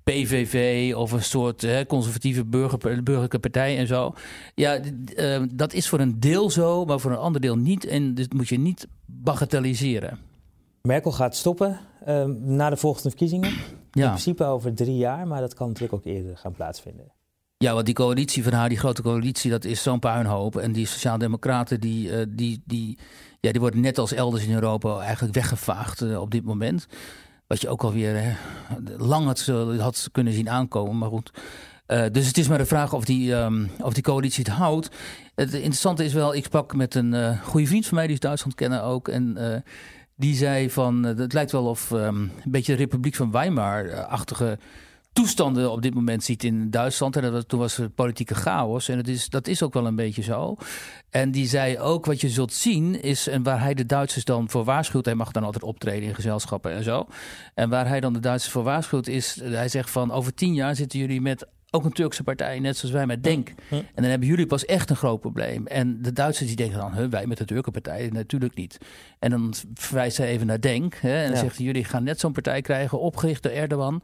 PVV 0.05 0.95
of 0.97 1.13
een 1.13 1.23
soort 1.23 1.61
hè, 1.61 1.87
conservatieve 1.87 2.45
burger, 2.45 2.79
burgerlijke 2.79 3.39
partij 3.39 3.79
en 3.79 3.87
zo. 3.87 4.15
Ja, 4.55 4.81
uh, 5.17 5.43
dat 5.53 5.73
is 5.73 5.89
voor 5.89 6.01
een 6.01 6.21
deel 6.21 6.51
zo, 6.51 6.85
maar 6.85 7.01
voor 7.01 7.11
een 7.11 7.17
ander 7.17 7.41
deel 7.41 7.57
niet. 7.57 7.87
En 7.87 8.15
dat 8.15 8.33
moet 8.33 8.49
je 8.49 8.59
niet 8.59 8.87
bagatelliseren. 9.07 10.19
Merkel 10.83 11.13
gaat 11.13 11.37
stoppen 11.37 11.81
uh, 12.09 12.25
na 12.25 12.71
de 12.71 12.77
volgende 12.77 13.09
verkiezingen. 13.09 13.51
Ja. 13.91 14.03
In 14.03 14.09
principe 14.09 14.45
over 14.45 14.75
drie 14.75 14.97
jaar, 14.97 15.27
maar 15.27 15.41
dat 15.41 15.55
kan 15.55 15.67
natuurlijk 15.67 15.95
ook 15.95 16.05
eerder 16.05 16.37
gaan 16.37 16.53
plaatsvinden. 16.53 17.13
Ja, 17.63 17.73
want 17.73 17.87
die 17.87 17.95
coalitie 17.95 18.43
van 18.43 18.53
haar, 18.53 18.69
die 18.69 18.79
grote 18.79 19.03
coalitie, 19.03 19.51
dat 19.51 19.65
is 19.65 19.83
zo'n 19.83 19.99
puinhoop. 19.99 20.57
En 20.57 20.73
die 20.73 20.87
Sociaaldemocraten, 20.87 21.81
die, 21.81 22.09
uh, 22.09 22.25
die, 22.29 22.63
die, 22.65 22.99
ja, 23.41 23.53
die 23.53 23.61
worden 23.61 23.81
net 23.81 23.99
als 23.99 24.13
elders 24.13 24.45
in 24.45 24.55
Europa 24.55 25.01
eigenlijk 25.01 25.35
weggevaagd 25.35 26.03
uh, 26.03 26.21
op 26.21 26.31
dit 26.31 26.45
moment. 26.45 26.87
Wat 27.47 27.61
je 27.61 27.69
ook 27.69 27.83
alweer 27.83 28.23
hè, 28.23 28.33
lang 28.97 29.27
had, 29.27 29.47
had, 29.79 30.09
kunnen 30.13 30.33
zien 30.33 30.51
aankomen, 30.51 30.99
maar 30.99 31.09
goed. 31.09 31.31
Uh, 31.87 32.05
dus 32.13 32.27
het 32.27 32.39
is 32.39 32.49
maar 32.49 32.59
de 32.59 32.67
vraag 32.67 32.93
of 32.93 33.05
die, 33.05 33.35
um, 33.35 33.71
of 33.81 33.93
die 33.93 34.03
coalitie 34.03 34.45
het 34.45 34.53
houdt. 34.53 34.89
Het 35.35 35.53
interessante 35.53 36.05
is 36.05 36.13
wel, 36.13 36.35
ik 36.35 36.45
sprak 36.45 36.75
met 36.75 36.95
een 36.95 37.39
goede 37.39 37.67
vriend 37.67 37.87
van 37.87 37.97
mij, 37.97 38.07
die 38.07 38.15
is 38.15 38.21
Duitsland 38.21 38.55
kennen 38.55 38.83
ook. 38.83 39.09
En 39.09 39.39
die 40.17 40.35
zei 40.35 40.71
van, 40.71 41.03
het 41.03 41.33
lijkt 41.33 41.53
wel 41.53 41.65
of 41.65 41.91
um, 41.91 41.99
een 42.45 42.51
beetje 42.51 42.73
de 42.73 42.79
Republiek 42.79 43.15
van 43.15 43.31
Weimar-achtige 43.31 44.59
toestanden 45.13 45.71
op 45.71 45.83
dit 45.83 45.95
moment 45.95 46.25
ziet 46.25 46.45
in 46.45 46.71
Duitsland. 46.71 47.17
En 47.17 47.33
dat, 47.33 47.49
toen 47.49 47.59
was 47.59 47.79
er 47.79 47.91
politieke 47.91 48.35
chaos. 48.35 48.89
En 48.89 48.97
dat 48.97 49.09
is, 49.09 49.29
dat 49.29 49.47
is 49.47 49.63
ook 49.63 49.75
wel 49.75 49.87
een 49.87 49.97
beetje 49.97 50.23
zo. 50.23 50.57
En 51.11 51.31
die 51.31 51.47
zei 51.47 51.79
ook, 51.79 52.07
wat 52.07 52.21
je 52.21 52.29
zult 52.29 52.53
zien, 52.53 53.03
is, 53.03 53.27
en 53.27 53.43
waar 53.43 53.61
hij 53.61 53.75
de 53.75 53.87
Duitsers 53.87 54.25
dan 54.25 54.51
voor 54.51 54.65
waarschuwt, 54.65 55.05
hij 55.05 55.15
mag 55.15 55.33
dan 55.33 55.45
altijd 55.45 55.65
optreden 55.65 56.09
in 56.09 56.15
gezelschappen 56.15 56.73
en 56.73 56.83
zo. 56.83 57.07
En 57.55 57.69
waar 57.69 57.89
hij 57.89 58.01
dan 58.01 58.13
de 58.13 58.21
Duitsers 58.21 58.53
voor 58.53 58.63
waarschuwt, 58.63 59.07
is, 59.07 59.41
hij 59.43 59.69
zegt 59.69 59.91
van, 59.91 60.13
over 60.13 60.35
tien 60.35 60.55
jaar 60.55 60.77
zitten 60.77 60.99
jullie 60.99 61.21
met 61.21 61.47
ook 61.75 61.85
een 61.85 61.93
Turkse 61.93 62.23
partij, 62.23 62.59
net 62.59 62.77
zoals 62.77 62.95
wij 62.95 63.07
met 63.07 63.23
Denk. 63.23 63.53
En 63.71 63.87
dan 63.95 64.05
hebben 64.05 64.29
jullie 64.29 64.47
pas 64.47 64.65
echt 64.65 64.91
een 64.91 64.97
groot 64.97 65.21
probleem. 65.21 65.67
En 65.67 66.03
de 66.03 66.13
Duitsers 66.13 66.49
die 66.49 66.57
denken 66.57 66.79
dan, 66.79 67.11
wij 67.11 67.27
met 67.27 67.39
de 67.39 67.45
Turkse 67.45 67.71
partij, 67.71 68.09
natuurlijk 68.13 68.55
niet. 68.55 68.79
En 69.19 69.31
dan 69.31 69.55
verwijst 69.75 70.17
hij 70.17 70.27
even 70.27 70.47
naar 70.47 70.61
Denk. 70.61 70.95
Hè, 70.95 71.23
en 71.23 71.29
dan 71.29 71.39
zegt 71.39 71.57
hij, 71.57 71.67
jullie 71.67 71.85
gaan 71.85 72.05
net 72.05 72.21
zo'n 72.21 72.33
partij 72.33 72.61
krijgen, 72.61 73.01
opgericht 73.01 73.43
door 73.43 73.53
Erdogan. 73.53 74.03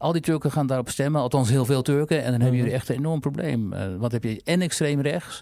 Al 0.00 0.12
die 0.12 0.22
Turken 0.22 0.50
gaan 0.50 0.66
daarop 0.66 0.88
stemmen, 0.88 1.20
althans 1.20 1.48
heel 1.48 1.64
veel 1.64 1.82
Turken. 1.82 2.16
En 2.16 2.22
dan 2.22 2.30
hebben 2.30 2.48
mhm. 2.48 2.56
jullie 2.56 2.72
echt 2.72 2.88
een 2.88 2.96
enorm 2.96 3.20
probleem. 3.20 3.72
Uh, 3.72 3.96
want 3.98 4.12
heb 4.12 4.24
je 4.24 4.40
en 4.44 4.60
extreem 4.60 5.00
rechts 5.00 5.40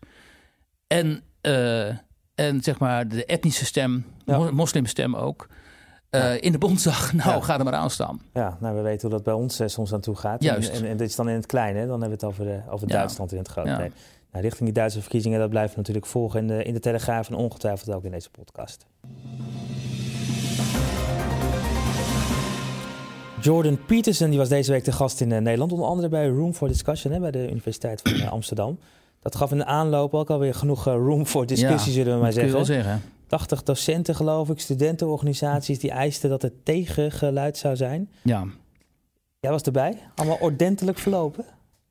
en 0.86 1.22
uh, 1.42 1.88
en 2.34 2.62
zeg 2.62 2.78
maar 2.78 3.08
de 3.08 3.24
etnische 3.24 3.64
stem, 3.64 4.04
ja. 4.24 4.50
moslimstem 4.50 5.16
ook. 5.16 5.48
Uh, 6.10 6.42
in 6.42 6.52
de 6.52 6.58
Bondsdag, 6.58 7.12
nou, 7.12 7.30
ja. 7.30 7.40
ga 7.40 7.58
er 7.58 7.64
maar 7.64 7.74
aan 7.74 7.90
staan. 7.90 8.20
Ja, 8.32 8.56
nou, 8.60 8.76
we 8.76 8.82
weten 8.82 9.00
hoe 9.00 9.10
dat 9.10 9.22
bij 9.22 9.34
ons 9.34 9.62
soms 9.64 9.92
aan 9.92 10.00
toe 10.00 10.16
gaat. 10.16 10.42
Juist. 10.42 10.70
En, 10.70 10.88
en, 10.88 10.96
dit 10.96 11.08
is 11.08 11.16
dan 11.16 11.28
in 11.28 11.34
het 11.34 11.46
kleine, 11.46 11.86
dan 11.86 12.00
hebben 12.00 12.08
we 12.08 12.14
het 12.14 12.24
over, 12.24 12.64
over 12.70 12.88
Duitsland 12.88 13.32
in 13.32 13.38
het 13.38 13.48
grote. 13.48 13.68
Nee. 13.68 13.92
Nou, 14.30 14.44
richting 14.44 14.64
die 14.64 14.72
Duitse 14.72 15.00
verkiezingen, 15.00 15.38
dat 15.38 15.50
blijven 15.50 15.70
we 15.70 15.76
natuurlijk 15.76 16.06
volgen 16.06 16.40
in 16.40 16.46
de, 16.46 16.62
in 16.62 16.72
de 16.72 16.80
Telegraaf 16.80 17.28
en 17.28 17.34
ongetwijfeld 17.34 17.96
ook 17.96 18.04
in 18.04 18.10
deze 18.10 18.30
podcast. 18.30 18.86
Jordan 23.40 23.84
Peterson 23.86 24.28
die 24.28 24.38
was 24.38 24.48
deze 24.48 24.72
week 24.72 24.84
de 24.84 24.92
gast 24.92 25.20
in 25.20 25.30
uh, 25.30 25.38
Nederland, 25.38 25.72
onder 25.72 25.86
andere 25.86 26.08
bij 26.08 26.28
Room 26.28 26.54
for 26.54 26.68
Discussion 26.68 27.12
hè, 27.12 27.20
bij 27.20 27.30
de 27.30 27.50
Universiteit 27.50 28.00
van 28.00 28.12
uh, 28.12 28.30
Amsterdam. 28.30 28.78
Dat 29.20 29.36
gaf 29.36 29.50
in 29.50 29.58
de 29.58 29.64
aanloop 29.64 30.14
ook 30.14 30.30
alweer 30.30 30.54
genoeg 30.54 30.88
uh, 30.88 30.94
room 30.94 31.26
voor 31.26 31.46
discussie, 31.46 31.92
zullen 31.92 32.14
we 32.14 32.20
maar 32.20 32.32
zeggen. 32.32 32.52
Kun 32.52 32.60
je 32.60 32.66
wel 32.66 32.82
zeggen. 32.82 33.02
80 33.26 33.62
docenten, 33.62 34.14
geloof 34.14 34.48
ik, 34.48 34.60
studentenorganisaties 34.60 35.78
die 35.78 35.90
eisten 35.90 36.30
dat 36.30 36.42
het 36.42 36.64
tegengeluid 36.64 37.56
zou 37.56 37.76
zijn. 37.76 38.10
Ja. 38.22 38.46
Jij 39.40 39.50
was 39.50 39.62
erbij, 39.62 39.98
allemaal 40.14 40.38
ordentelijk 40.40 40.98
verlopen. 40.98 41.44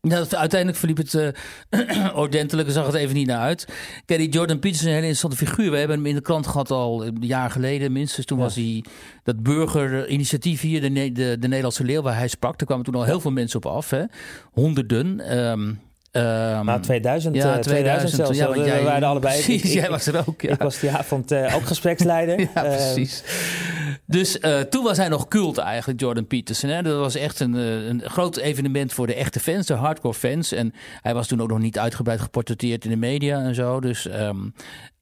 Ja, 0.10 0.26
uiteindelijk 0.30 0.78
verliep 0.78 0.98
het 0.98 1.14
uh, 1.14 2.16
ordentelijk, 2.24 2.72
zag 2.72 2.86
het 2.86 2.96
even 2.96 3.16
niet 3.16 3.28
naar 3.28 3.40
uit. 3.40 3.68
Kijk, 4.06 4.20
die 4.20 4.30
Jordan 4.30 4.60
Peterson 4.60 4.88
is 4.88 4.94
een 4.94 5.02
hele 5.02 5.14
interessante 5.14 5.46
figuur. 5.46 5.72
We 5.72 5.78
hebben 5.78 5.98
hem 5.98 6.06
in 6.06 6.16
de 6.16 6.22
krant 6.22 6.48
gehad 6.48 6.72
al 6.72 7.06
een 7.06 7.18
jaar 7.20 7.52
geleden 7.52 7.92
minstens. 7.92 8.26
Toen 8.26 8.38
was 8.38 8.56
hij 8.56 8.84
dat 9.24 9.44
burgerinitiatief 9.44 10.62
hier, 10.62 10.82
de, 10.82 11.12
de, 11.12 11.12
de 11.12 11.48
Nederlandse 11.48 11.84
leeuw, 11.84 12.02
waar 12.02 12.18
hij 12.18 12.28
sprak. 12.28 12.58
Daar 12.58 12.68
kwamen 12.68 12.86
toen 12.86 12.96
al 12.96 13.04
heel 13.04 13.20
veel 13.20 13.32
mensen 13.32 13.64
op 13.64 13.72
af, 13.72 13.90
hè? 13.90 14.04
honderden. 14.52 15.38
Um, 15.38 15.80
Um, 16.18 16.66
nou, 16.66 16.82
2000, 16.82 17.36
ja, 17.36 17.60
2000, 17.60 18.12
eh, 18.12 18.18
zelfs. 18.18 18.38
Ja, 18.38 18.52
we, 18.52 18.66
jij, 18.66 18.84
waren 18.84 19.08
allebei. 19.08 19.34
Precies, 19.44 19.64
ik, 19.64 19.72
jij 19.72 19.90
was 19.90 20.06
er 20.06 20.24
ook. 20.28 20.42
Ja. 20.42 20.52
Ik 20.54 20.62
was 20.62 20.80
die 20.80 20.92
avond 20.92 21.32
uh, 21.32 21.56
ook 21.56 21.66
gespreksleider. 21.66 22.40
ja, 22.54 22.54
ehm, 22.54 22.66
precies. 22.66 23.24
Dus 24.06 24.38
uh, 24.42 24.60
toen 24.60 24.84
was 24.84 24.98
hij 24.98 25.08
nog 25.08 25.28
cult 25.28 25.58
eigenlijk, 25.58 26.00
Jordan 26.00 26.28
Peterson. 26.28 26.70
Hè? 26.70 26.82
Dat 26.82 27.00
was 27.00 27.16
echt 27.16 27.40
een, 27.40 27.54
een 27.54 28.02
groot 28.06 28.38
evenement 28.38 28.94
voor 28.94 29.08
de 29.08 29.16
echte 29.16 29.40
fans, 29.40 29.66
de 29.66 29.74
hardcore 29.74 30.14
fans. 30.14 30.52
En 30.52 30.74
hij 31.02 31.14
was 31.14 31.28
toen 31.28 31.42
ook 31.42 31.50
nog 31.50 31.60
niet 31.60 31.80
uitgebreid 31.80 32.22
geportretteerd 32.22 32.84
in 32.84 32.90
de 32.90 32.98
media 32.98 33.40
en 33.40 33.56
zo. 33.56 33.80
Dus 33.80 34.06
um, 34.06 34.54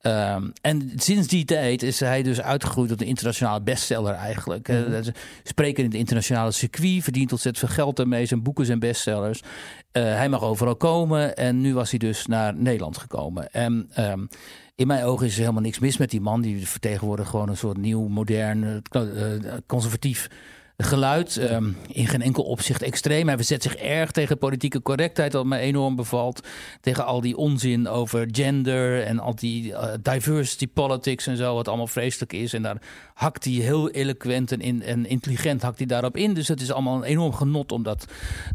Um, 0.07 0.51
en 0.61 0.91
sinds 0.95 1.27
die 1.27 1.45
tijd 1.45 1.83
is 1.83 1.99
hij 1.99 2.23
dus 2.23 2.41
uitgegroeid 2.41 2.89
tot 2.89 3.01
een 3.01 3.07
internationale 3.07 3.61
bestseller 3.61 4.13
eigenlijk. 4.13 4.67
Mm 4.67 4.75
-hmm. 4.75 5.01
Spreker 5.43 5.83
in 5.83 5.89
het 5.89 5.99
internationale 5.99 6.51
circuit, 6.51 7.03
verdient 7.03 7.31
ontzettend 7.31 7.65
veel 7.65 7.75
geld 7.83 7.99
ermee. 7.99 8.25
Zijn 8.25 8.43
boeken 8.43 8.65
zijn 8.65 8.79
bestsellers. 8.79 9.41
Uh, 9.41 10.03
hij 10.03 10.29
mag 10.29 10.41
overal 10.41 10.75
komen 10.75 11.35
en 11.35 11.61
nu 11.61 11.73
was 11.73 11.89
hij 11.89 11.99
dus 11.99 12.25
naar 12.25 12.55
Nederland 12.55 12.97
gekomen. 12.97 13.51
En 13.51 13.89
um, 13.99 14.27
in 14.75 14.87
mijn 14.87 15.03
ogen 15.03 15.25
is 15.25 15.33
er 15.33 15.39
helemaal 15.39 15.61
niks 15.61 15.79
mis 15.79 15.97
met 15.97 16.09
die 16.09 16.21
man. 16.21 16.41
Die 16.41 16.67
vertegenwoordigt 16.67 17.29
gewoon 17.29 17.49
een 17.49 17.57
soort 17.57 17.77
nieuw, 17.77 18.07
modern, 18.07 18.83
uh, 18.91 19.31
conservatief 19.65 20.29
geluid. 20.77 21.51
Um, 21.51 21.77
in 21.87 22.07
geen 22.07 22.21
enkel 22.21 22.43
opzicht 22.43 22.81
extreem. 22.81 23.27
Hij 23.27 23.35
verzet 23.35 23.63
zich 23.63 23.75
erg 23.75 24.11
tegen 24.11 24.37
politieke 24.37 24.81
correctheid, 24.81 25.33
wat 25.33 25.45
me 25.45 25.57
enorm 25.57 25.95
bevalt. 25.95 26.47
Tegen 26.81 27.05
al 27.05 27.21
die 27.21 27.37
onzin 27.37 27.87
over 27.87 28.27
gender 28.31 29.03
en 29.03 29.19
al 29.19 29.35
die 29.35 29.71
uh, 29.71 29.83
diversity 30.01 30.67
politics 30.67 31.27
en 31.27 31.37
zo, 31.37 31.55
wat 31.55 31.67
allemaal 31.67 31.87
vreselijk 31.87 32.33
is. 32.33 32.53
En 32.53 32.61
daar 32.61 32.81
hakt 33.13 33.43
hij 33.43 33.53
heel 33.53 33.89
eloquent 33.89 34.51
en, 34.51 34.61
in, 34.61 34.83
en 34.83 35.05
intelligent 35.05 35.61
hakt 35.61 35.77
hij 35.77 35.87
daarop 35.87 36.17
in. 36.17 36.33
Dus 36.33 36.47
het 36.47 36.61
is 36.61 36.71
allemaal 36.71 36.95
een 36.95 37.03
enorm 37.03 37.33
genot 37.33 37.71
om 37.71 37.83
dat 37.83 38.05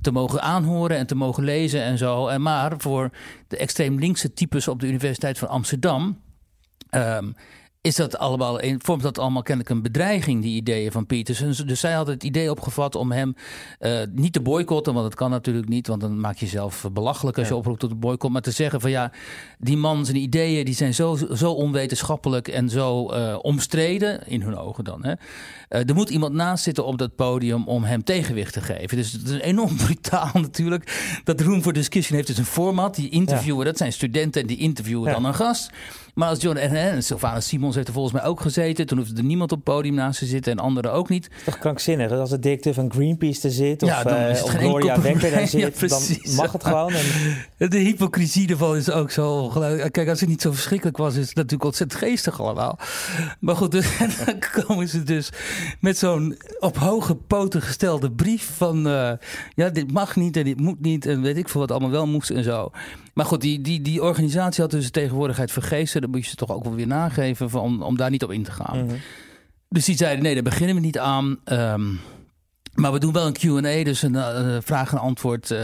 te 0.00 0.10
mogen 0.10 0.42
aanhoren 0.42 0.96
en 0.96 1.06
te 1.06 1.14
mogen 1.14 1.44
lezen 1.44 1.82
en 1.82 1.98
zo. 1.98 2.26
En 2.28 2.42
maar 2.42 2.74
voor 2.78 3.10
de 3.48 3.56
extreem 3.56 3.98
linkse 3.98 4.32
types 4.32 4.68
op 4.68 4.80
de 4.80 4.86
Universiteit 4.86 5.38
van 5.38 5.48
Amsterdam. 5.48 6.20
Um, 6.90 7.34
is 7.82 7.96
dat 7.96 8.18
allemaal, 8.18 8.60
vormt 8.78 9.02
dat 9.02 9.18
allemaal 9.18 9.42
kennelijk 9.42 9.74
een 9.74 9.82
bedreiging, 9.82 10.42
die 10.42 10.56
ideeën 10.56 10.92
van 10.92 11.06
Peterson. 11.06 11.66
Dus 11.66 11.80
zij 11.80 11.92
had 11.92 12.06
het 12.06 12.24
idee 12.24 12.50
opgevat 12.50 12.94
om 12.94 13.12
hem 13.12 13.34
uh, 13.80 14.00
niet 14.12 14.32
te 14.32 14.40
boycotten, 14.40 14.92
want 14.92 15.04
dat 15.04 15.14
kan 15.14 15.30
natuurlijk 15.30 15.68
niet, 15.68 15.86
want 15.86 16.00
dan 16.00 16.20
maak 16.20 16.36
je 16.36 16.44
jezelf 16.44 16.86
belachelijk 16.92 17.38
als 17.38 17.48
je 17.48 17.56
oproept 17.56 17.80
tot 17.80 17.90
een 17.90 17.98
boycott. 17.98 18.32
Maar 18.32 18.42
te 18.42 18.50
zeggen 18.50 18.80
van 18.80 18.90
ja, 18.90 19.12
die 19.58 19.76
man 19.76 20.04
zijn 20.04 20.16
ideeën 20.16 20.64
die 20.64 20.74
zijn 20.74 20.94
zo, 20.94 21.18
zo 21.32 21.52
onwetenschappelijk 21.52 22.48
en 22.48 22.68
zo 22.68 23.14
uh, 23.14 23.38
omstreden, 23.42 24.26
in 24.26 24.42
hun 24.42 24.56
ogen 24.56 24.84
dan. 24.84 25.04
Hè. 25.04 25.12
Uh, 25.12 25.88
er 25.88 25.94
moet 25.94 26.10
iemand 26.10 26.34
naast 26.34 26.64
zitten 26.64 26.84
op 26.84 26.98
dat 26.98 27.14
podium 27.14 27.68
om 27.68 27.84
hem 27.84 28.04
tegenwicht 28.04 28.52
te 28.52 28.60
geven. 28.60 28.96
Dus 28.96 29.12
het 29.12 29.28
is 29.28 29.40
enorm 29.40 29.76
brutaal 29.86 30.30
natuurlijk. 30.32 31.20
Dat 31.24 31.40
Room 31.40 31.62
for 31.62 31.72
Discussion 31.72 32.16
heeft 32.16 32.28
dus 32.28 32.38
een 32.38 32.44
format. 32.44 32.94
Die 32.94 33.10
interviewen, 33.10 33.58
ja. 33.58 33.64
dat 33.64 33.76
zijn 33.76 33.92
studenten 33.92 34.40
en 34.40 34.46
die 34.46 34.58
interviewen 34.58 35.08
ja. 35.08 35.14
dan 35.14 35.24
een 35.24 35.34
gast. 35.34 35.70
Maar 36.14 36.28
als 36.28 36.40
John 36.40 36.56
en, 36.56 36.74
en 36.74 37.02
Sylvana 37.02 37.40
Simons 37.40 37.74
heeft 37.74 37.86
er 37.86 37.92
volgens 37.94 38.14
mij 38.14 38.24
ook 38.24 38.40
gezeten. 38.40 38.86
Toen 38.86 38.98
hoefde 38.98 39.16
er 39.16 39.24
niemand 39.24 39.52
op 39.52 39.64
het 39.64 39.74
podium 39.74 39.94
naast 39.94 40.18
te 40.18 40.26
zitten 40.26 40.52
en 40.52 40.58
anderen 40.58 40.92
ook 40.92 41.08
niet. 41.08 41.24
Het 41.24 41.32
is 41.36 41.44
toch 41.44 41.58
krankzinnig? 41.58 42.10
Als 42.10 42.30
de 42.30 42.38
directeur 42.38 42.74
van 42.74 42.92
Greenpeace 42.92 43.46
er 43.46 43.54
zit 43.54 43.80
ja, 43.80 44.02
of, 44.04 44.12
uh, 44.12 44.42
of 44.42 44.50
Gloria 44.50 45.00
Wekker 45.00 45.30
daar 45.30 45.48
zit, 45.56 45.80
ja, 45.80 45.88
dan 45.88 46.00
mag 46.36 46.52
het 46.52 46.64
gewoon. 46.64 46.92
En... 46.92 47.04
De 47.70 47.78
hypocrisie 47.78 48.48
ervan 48.48 48.76
is 48.76 48.90
ook 48.90 49.10
zo 49.10 49.48
Kijk, 49.90 50.08
als 50.08 50.20
het 50.20 50.28
niet 50.28 50.42
zo 50.42 50.52
verschrikkelijk 50.52 50.96
was, 50.96 51.14
is 51.16 51.26
het 51.26 51.36
natuurlijk 51.36 51.64
ontzettend 51.64 52.00
geestig 52.00 52.40
allemaal. 52.40 52.78
Maar 53.40 53.56
goed, 53.56 53.70
dus, 53.70 53.98
dan 54.26 54.38
komen 54.64 54.88
ze 54.88 55.02
dus 55.02 55.30
met 55.80 55.98
zo'n 55.98 56.36
op 56.58 56.76
hoge 56.76 57.14
poten 57.14 57.62
gestelde 57.62 58.10
brief 58.10 58.50
van... 58.56 58.86
Uh, 58.86 59.12
ja, 59.54 59.68
dit 59.68 59.92
mag 59.92 60.16
niet 60.16 60.36
en 60.36 60.44
dit 60.44 60.60
moet 60.60 60.80
niet 60.80 61.06
en 61.06 61.22
weet 61.22 61.36
ik 61.36 61.48
veel 61.48 61.60
wat 61.60 61.70
allemaal 61.70 61.90
wel 61.90 62.06
moest 62.06 62.30
en 62.30 62.44
zo. 62.44 62.70
Maar 63.14 63.24
goed, 63.24 63.40
die, 63.40 63.60
die, 63.60 63.80
die 63.80 64.02
organisatie 64.02 64.62
had 64.62 64.70
dus 64.70 64.84
de 64.84 64.90
tegenwoordigheid 64.90 65.52
vergeesten. 65.52 66.00
Dan 66.00 66.10
moet 66.10 66.24
je 66.24 66.30
ze 66.30 66.36
toch 66.36 66.50
ook 66.50 66.64
wel 66.64 66.74
weer 66.74 66.86
nageven 66.86 67.50
van, 67.50 67.60
om, 67.60 67.82
om 67.82 67.96
daar 67.96 68.10
niet 68.10 68.24
op 68.24 68.30
in 68.30 68.42
te 68.42 68.52
gaan. 68.52 68.78
Mm 68.78 68.88
-hmm. 68.88 68.98
Dus 69.68 69.84
die 69.84 69.96
zeiden, 69.96 70.22
nee, 70.22 70.34
daar 70.34 70.42
beginnen 70.42 70.74
we 70.74 70.80
niet 70.80 70.98
aan. 70.98 71.38
Um, 71.44 72.00
maar 72.74 72.92
we 72.92 72.98
doen 72.98 73.12
wel 73.12 73.26
een 73.26 73.32
Q&A, 73.32 73.84
dus 73.84 74.02
een 74.02 74.14
uh, 74.14 74.56
vraag 74.60 74.92
en 74.92 74.98
antwoord 74.98 75.50
uh, 75.50 75.58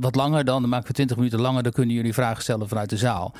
wat 0.00 0.14
langer 0.14 0.44
dan. 0.44 0.60
Dan 0.60 0.70
maken 0.70 0.86
we 0.86 0.92
20 0.92 1.16
minuten 1.16 1.40
langer, 1.40 1.62
dan 1.62 1.72
kunnen 1.72 1.94
jullie 1.94 2.12
vragen 2.12 2.42
stellen 2.42 2.68
vanuit 2.68 2.90
de 2.90 2.96
zaal. 2.96 3.34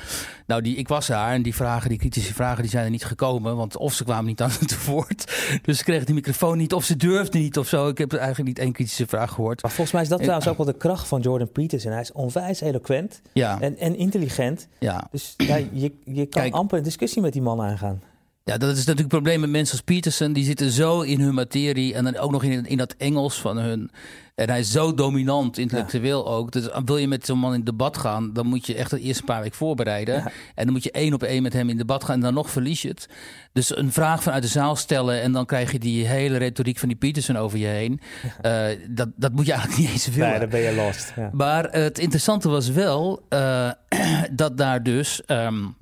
Nou, 0.47 0.61
die, 0.61 0.75
ik 0.75 0.87
was 0.87 1.07
daar 1.07 1.31
en 1.31 1.41
die 1.41 1.55
vragen, 1.55 1.89
die 1.89 1.97
kritische 1.97 2.33
vragen, 2.33 2.61
die 2.61 2.71
zijn 2.71 2.85
er 2.85 2.89
niet 2.89 3.05
gekomen. 3.05 3.55
Want 3.55 3.77
of 3.77 3.93
ze 3.93 4.03
kwamen 4.03 4.25
niet 4.25 4.41
aan 4.41 4.51
het 4.59 4.85
woord, 4.85 5.33
dus 5.63 5.77
ze 5.77 5.83
kregen 5.83 6.05
die 6.05 6.15
microfoon 6.15 6.57
niet. 6.57 6.73
Of 6.73 6.83
ze 6.83 6.95
durfden 6.95 7.41
niet 7.41 7.57
of 7.57 7.67
zo. 7.67 7.87
Ik 7.87 7.97
heb 7.97 8.13
eigenlijk 8.13 8.47
niet 8.47 8.59
één 8.59 8.71
kritische 8.71 9.07
vraag 9.07 9.31
gehoord. 9.31 9.61
Maar 9.61 9.71
volgens 9.71 9.91
mij 9.91 10.01
is 10.01 10.09
dat 10.09 10.17
en, 10.19 10.23
trouwens 10.23 10.51
ook 10.51 10.57
wel 10.57 10.65
de 10.65 10.77
kracht 10.77 11.07
van 11.07 11.21
Jordan 11.21 11.51
Peterson. 11.51 11.91
Hij 11.91 12.01
is 12.01 12.11
onwijs 12.11 12.61
eloquent 12.61 13.21
ja. 13.33 13.59
en, 13.59 13.77
en 13.77 13.95
intelligent. 13.95 14.67
Ja. 14.79 15.07
Dus 15.11 15.33
ja, 15.37 15.55
je, 15.55 15.91
je 16.03 16.25
kan 16.25 16.41
Kijk, 16.41 16.53
amper 16.53 16.77
een 16.77 16.83
discussie 16.83 17.21
met 17.21 17.33
die 17.33 17.41
man 17.41 17.61
aangaan. 17.61 18.01
Ja, 18.45 18.57
dat 18.57 18.69
is 18.69 18.75
natuurlijk 18.75 18.99
het 18.99 19.07
probleem 19.07 19.39
met 19.39 19.49
mensen 19.49 19.73
als 19.75 19.83
Peterson. 19.83 20.33
Die 20.33 20.43
zitten 20.43 20.71
zo 20.71 21.01
in 21.01 21.19
hun 21.19 21.33
materie 21.33 21.93
en 21.93 22.03
dan 22.03 22.17
ook 22.17 22.31
nog 22.31 22.43
in, 22.43 22.65
in 22.65 22.77
dat 22.77 22.95
Engels 22.97 23.41
van 23.41 23.57
hun. 23.57 23.91
En 24.35 24.49
hij 24.49 24.59
is 24.59 24.71
zo 24.71 24.93
dominant, 24.93 25.57
intellectueel 25.57 26.25
ja. 26.25 26.31
ook. 26.31 26.51
Dus 26.51 26.67
wil 26.85 26.97
je 26.97 27.07
met 27.07 27.25
zo'n 27.25 27.39
man 27.39 27.53
in 27.53 27.63
debat 27.63 27.97
gaan, 27.97 28.33
dan 28.33 28.47
moet 28.47 28.65
je 28.65 28.75
echt 28.75 28.91
het 28.91 29.01
eerste 29.01 29.23
paar 29.23 29.41
weken 29.41 29.57
voorbereiden. 29.57 30.15
Ja. 30.15 30.31
En 30.55 30.63
dan 30.63 30.73
moet 30.73 30.83
je 30.83 30.91
één 30.91 31.13
op 31.13 31.23
één 31.23 31.43
met 31.43 31.53
hem 31.53 31.69
in 31.69 31.77
debat 31.77 32.03
gaan 32.03 32.15
en 32.15 32.21
dan 32.21 32.33
nog 32.33 32.49
verlies 32.49 32.81
je 32.81 32.87
het. 32.87 33.09
Dus 33.53 33.77
een 33.77 33.91
vraag 33.91 34.23
vanuit 34.23 34.43
de 34.43 34.49
zaal 34.49 34.75
stellen 34.75 35.21
en 35.21 35.31
dan 35.31 35.45
krijg 35.45 35.71
je 35.71 35.79
die 35.79 36.05
hele 36.05 36.37
retoriek 36.37 36.77
van 36.77 36.87
die 36.87 36.97
Peterson 36.97 37.37
over 37.37 37.57
je 37.57 37.65
heen. 37.65 37.99
Ja. 38.41 38.71
Uh, 38.71 38.79
dat, 38.89 39.09
dat 39.15 39.31
moet 39.31 39.45
je 39.45 39.51
eigenlijk 39.51 39.81
niet 39.81 39.91
eens 39.91 40.07
willen. 40.07 40.29
Nee, 40.29 40.39
dan 40.39 40.49
ben 40.49 40.61
je 40.61 40.75
lost. 40.75 41.13
Maar 41.31 41.63
het 41.71 41.99
interessante 41.99 42.49
was 42.49 42.69
wel 42.69 43.25
uh, 43.29 43.71
dat 44.31 44.57
daar 44.57 44.83
dus... 44.83 45.21
Um, 45.27 45.75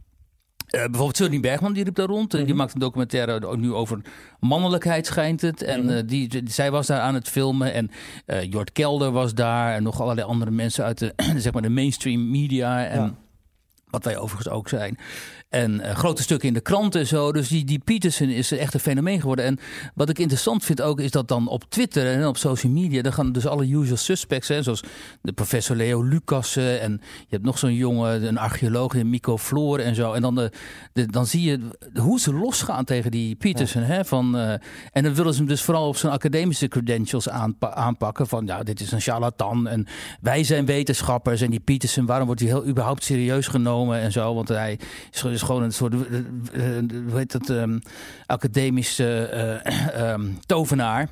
uh, 0.71 0.81
bijvoorbeeld 0.81 1.17
Sunny 1.17 1.39
Bergman, 1.39 1.73
die 1.73 1.83
riep 1.83 1.95
daar 1.95 2.07
rond. 2.07 2.31
Mm 2.31 2.37
-hmm. 2.37 2.47
Die 2.47 2.55
maakt 2.55 2.73
een 2.73 2.79
documentaire 2.79 3.57
nu 3.57 3.73
over 3.73 4.01
mannelijkheid, 4.39 5.05
schijnt 5.05 5.41
het. 5.41 5.61
En 5.61 5.81
mm 5.81 5.87
-hmm. 5.87 5.97
uh, 5.97 6.03
die, 6.05 6.27
die, 6.27 6.49
zij 6.49 6.71
was 6.71 6.87
daar 6.87 6.99
aan 6.99 7.13
het 7.13 7.29
filmen. 7.29 7.73
En 7.73 7.91
uh, 8.27 8.43
Jort 8.43 8.71
Kelder 8.71 9.11
was 9.11 9.33
daar. 9.33 9.75
En 9.75 9.83
nog 9.83 10.01
allerlei 10.01 10.27
andere 10.27 10.51
mensen 10.51 10.83
uit 10.83 10.97
de, 10.97 11.13
zeg 11.37 11.53
maar 11.53 11.61
de 11.61 11.69
mainstream 11.69 12.31
media. 12.31 12.85
En 12.85 13.01
ja. 13.01 13.13
wat 13.89 14.03
wij 14.03 14.17
overigens 14.17 14.53
ook 14.53 14.69
zijn. 14.69 14.97
En 15.51 15.73
uh, 15.73 15.91
grote 15.95 16.21
stukken 16.21 16.47
in 16.47 16.53
de 16.53 16.61
kranten 16.61 16.99
en 16.99 17.07
zo. 17.07 17.31
Dus 17.31 17.47
die, 17.47 17.65
die 17.65 17.79
Peterson 17.79 18.27
is 18.27 18.51
echt 18.51 18.73
een 18.73 18.79
fenomeen 18.79 19.19
geworden. 19.19 19.45
En 19.45 19.59
wat 19.95 20.09
ik 20.09 20.19
interessant 20.19 20.65
vind 20.65 20.81
ook, 20.81 20.99
is 20.99 21.11
dat 21.11 21.27
dan 21.27 21.47
op 21.47 21.63
Twitter 21.69 22.13
en 22.13 22.27
op 22.27 22.37
social 22.37 22.71
media... 22.71 23.01
dan 23.01 23.13
gaan 23.13 23.31
dus 23.31 23.47
alle 23.47 23.67
usual 23.67 23.97
suspects, 23.97 24.47
hè, 24.47 24.63
zoals 24.63 24.83
de 25.21 25.31
professor 25.31 25.75
Leo 25.75 26.03
Lucassen... 26.03 26.81
en 26.81 26.91
je 27.01 27.27
hebt 27.29 27.43
nog 27.43 27.57
zo'n 27.57 27.73
jongen, 27.73 28.27
een 28.27 28.37
archeoloog, 28.37 29.03
Mico 29.03 29.37
Floor 29.37 29.79
en 29.79 29.95
zo. 29.95 30.13
En 30.13 30.21
dan, 30.21 30.35
de, 30.35 30.51
de, 30.93 31.05
dan 31.05 31.25
zie 31.25 31.41
je 31.41 31.59
hoe 31.93 32.19
ze 32.19 32.33
losgaan 32.33 32.85
tegen 32.85 33.11
die 33.11 33.35
Peterson. 33.35 33.81
Ja. 33.81 33.87
Hè, 33.87 34.05
van, 34.05 34.35
uh, 34.35 34.51
en 34.91 35.03
dan 35.03 35.13
willen 35.13 35.33
ze 35.33 35.39
hem 35.39 35.47
dus 35.47 35.61
vooral 35.61 35.87
op 35.87 35.97
zijn 35.97 36.13
academische 36.13 36.67
credentials 36.67 37.29
aanpa 37.29 37.73
aanpakken. 37.73 38.27
Van 38.27 38.45
ja, 38.45 38.63
dit 38.63 38.79
is 38.79 38.91
een 38.91 39.01
charlatan 39.01 39.67
en 39.67 39.87
wij 40.21 40.43
zijn 40.43 40.65
wetenschappers. 40.65 41.41
En 41.41 41.49
die 41.49 41.59
Peterson, 41.59 42.05
waarom 42.05 42.25
wordt 42.25 42.41
hij 42.41 42.49
heel 42.49 42.65
überhaupt 42.65 43.03
serieus 43.03 43.47
genomen 43.47 43.99
en 43.99 44.11
zo? 44.11 44.33
Want 44.33 44.47
hij 44.47 44.79
is 45.11 45.40
is 45.41 45.47
gewoon 45.47 45.63
een 45.63 45.73
soort, 45.73 45.93
uh, 45.93 45.99
hoe 47.07 47.17
heet 47.17 47.31
dat, 47.31 47.49
um, 47.49 47.81
academische 48.25 49.29
uh, 49.95 50.11
um, 50.11 50.39
tovenaar. 50.45 51.09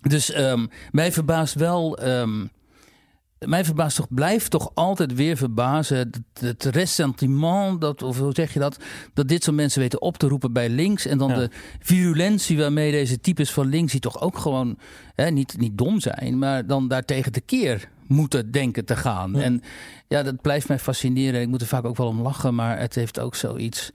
Dus 0.00 0.36
um, 0.38 0.68
mij 0.90 1.12
verbaast 1.12 1.54
wel 1.54 1.98
mij 3.46 3.64
verbaast 3.64 3.96
toch, 3.96 4.06
blijft 4.10 4.50
toch 4.50 4.70
altijd 4.74 5.14
weer 5.14 5.36
verbazen. 5.36 5.96
Het, 5.96 6.20
het 6.40 6.64
ressentiment, 6.64 7.80
dat, 7.80 8.02
of 8.02 8.18
hoe 8.18 8.32
zeg 8.34 8.52
je 8.52 8.58
dat? 8.58 8.78
Dat 9.14 9.28
dit 9.28 9.44
soort 9.44 9.56
mensen 9.56 9.80
weten 9.80 10.02
op 10.02 10.18
te 10.18 10.28
roepen 10.28 10.52
bij 10.52 10.68
links. 10.68 11.06
En 11.06 11.18
dan 11.18 11.34
de 11.34 11.50
virulentie 11.78 12.58
waarmee 12.58 12.90
deze 12.90 13.20
types 13.20 13.50
van 13.50 13.68
links, 13.68 13.92
die 13.92 14.00
toch 14.00 14.20
ook 14.20 14.38
gewoon 14.38 14.78
hè, 15.14 15.30
niet, 15.30 15.58
niet 15.58 15.78
dom 15.78 16.00
zijn, 16.00 16.38
maar 16.38 16.66
dan 16.66 16.88
daartegen 16.88 17.32
de 17.32 17.40
keer 17.40 17.88
moeten 18.12 18.50
denken 18.50 18.84
te 18.84 18.96
gaan. 18.96 19.36
En 19.36 19.62
ja, 20.08 20.22
dat 20.22 20.40
blijft 20.40 20.68
mij 20.68 20.78
fascineren. 20.78 21.40
Ik 21.40 21.48
moet 21.48 21.60
er 21.60 21.66
vaak 21.66 21.84
ook 21.84 21.96
wel 21.96 22.06
om 22.06 22.20
lachen, 22.20 22.54
maar 22.54 22.78
het 22.78 22.94
heeft 22.94 23.20
ook 23.20 23.34
zoiets. 23.34 23.90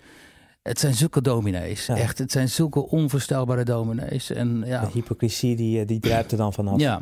Het 0.62 0.79
zijn 0.79 0.93
zulke 0.93 1.21
dominees. 1.21 1.88
Echt, 1.88 2.17
het 2.17 2.31
zijn 2.31 2.50
zulke 2.50 2.89
onvoorstelbare 2.89 3.63
dominees. 3.63 4.29
En, 4.31 4.63
ja. 4.65 4.81
De 4.81 4.91
hypocrisie 4.93 5.55
die, 5.55 5.86
die 5.86 6.00
druipt 6.00 6.31
er 6.31 6.38
dan 6.38 6.53
vanaf. 6.53 6.79
Ja. 6.79 7.01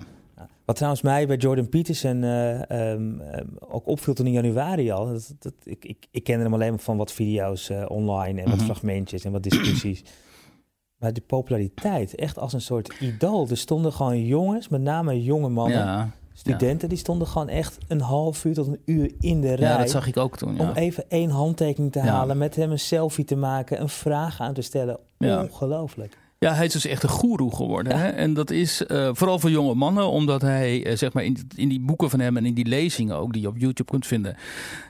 Wat 0.66 0.76
trouwens 0.76 1.04
mij 1.04 1.28
bij 1.28 1.38
Jordan 1.38 1.70
Peterson 1.70 2.24
uh, 2.24 2.62
um, 2.92 3.22
ook 3.60 3.88
opviel 3.88 4.14
toen 4.14 4.26
in 4.26 4.32
januari 4.32 4.92
al. 4.92 5.06
Dat, 5.06 5.34
dat, 5.40 5.54
ik, 5.64 5.86
ik, 5.86 6.08
ik 6.12 6.24
kende 6.24 6.44
hem 6.44 6.54
alleen 6.54 6.80
van 6.80 6.98
wat 6.98 7.12
video's 7.12 7.70
uh, 7.70 7.86
online 7.88 8.42
en 8.42 8.46
wat 8.50 8.56
Mhm. 8.56 8.66
fragmentjes 8.66 9.24
en 9.26 9.32
wat 9.32 9.44
discussies. 9.44 10.04
maar 11.00 11.14
de 11.14 11.22
populariteit, 11.22 12.16
echt 12.16 12.38
als 12.40 12.54
een 12.54 12.62
soort 12.62 12.94
idool. 13.00 13.48
Er 13.50 13.58
stonden 13.58 13.94
gewoon 13.94 14.26
jongens, 14.26 14.68
met 14.68 14.82
name 14.82 15.24
jonge 15.24 15.50
mannen, 15.50 15.78
Ja. 15.78 16.10
Studenten, 16.38 16.90
die 16.90 16.98
stonden 16.98 17.28
gewoon 17.28 17.50
echt 17.50 17.78
een 17.88 18.02
half 18.02 18.46
uur 18.46 18.54
tot 18.54 18.68
een 18.68 18.82
uur 18.86 19.12
in 19.20 19.42
de 19.42 19.54
rij. 19.54 19.70
ja, 19.70 19.78
dat 19.78 19.90
zag 19.90 20.08
ik 20.08 20.18
ook 20.18 20.38
toen. 20.38 20.60
Om 20.60 20.72
even 20.72 21.04
één 21.08 21.30
handtekening 21.30 21.92
te 21.92 22.00
halen, 22.00 22.38
met 22.38 22.56
hem 22.56 22.72
een 22.72 22.80
selfie 22.80 23.26
te 23.26 23.36
maken, 23.36 23.82
een 23.82 23.90
vraag 23.90 24.42
aan 24.42 24.54
te 24.54 24.62
stellen. 24.62 25.00
Ongelooflijk. 25.20 26.18
Ja, 26.46 26.54
hij 26.54 26.66
is 26.66 26.74
dus 26.74 26.86
echt 26.86 27.04
een 27.04 27.10
goeroe 27.10 27.56
geworden. 27.56 27.98
Hè? 27.98 28.08
En 28.08 28.34
dat 28.34 28.52
is 28.52 28.86
eh, 28.86 29.10
vooral 29.14 29.40
voor 29.40 29.50
jonge 29.50 29.74
mannen, 29.74 30.10
omdat 30.10 30.42
hij, 30.42 30.86
eh, 30.86 30.98
zeg 30.98 31.14
maar, 31.14 31.24
in, 31.24 31.38
in 31.56 31.70
die 31.70 31.80
boeken 31.80 32.10
van 32.10 32.20
hem 32.20 32.38
en 32.38 32.46
in 32.46 32.54
die 32.54 32.66
lezingen 32.66 33.16
ook, 33.16 33.34
die 33.34 33.42
je 33.42 33.48
op 33.48 33.58
YouTube 33.58 33.92
kunt 33.92 34.08
vinden, 34.08 34.36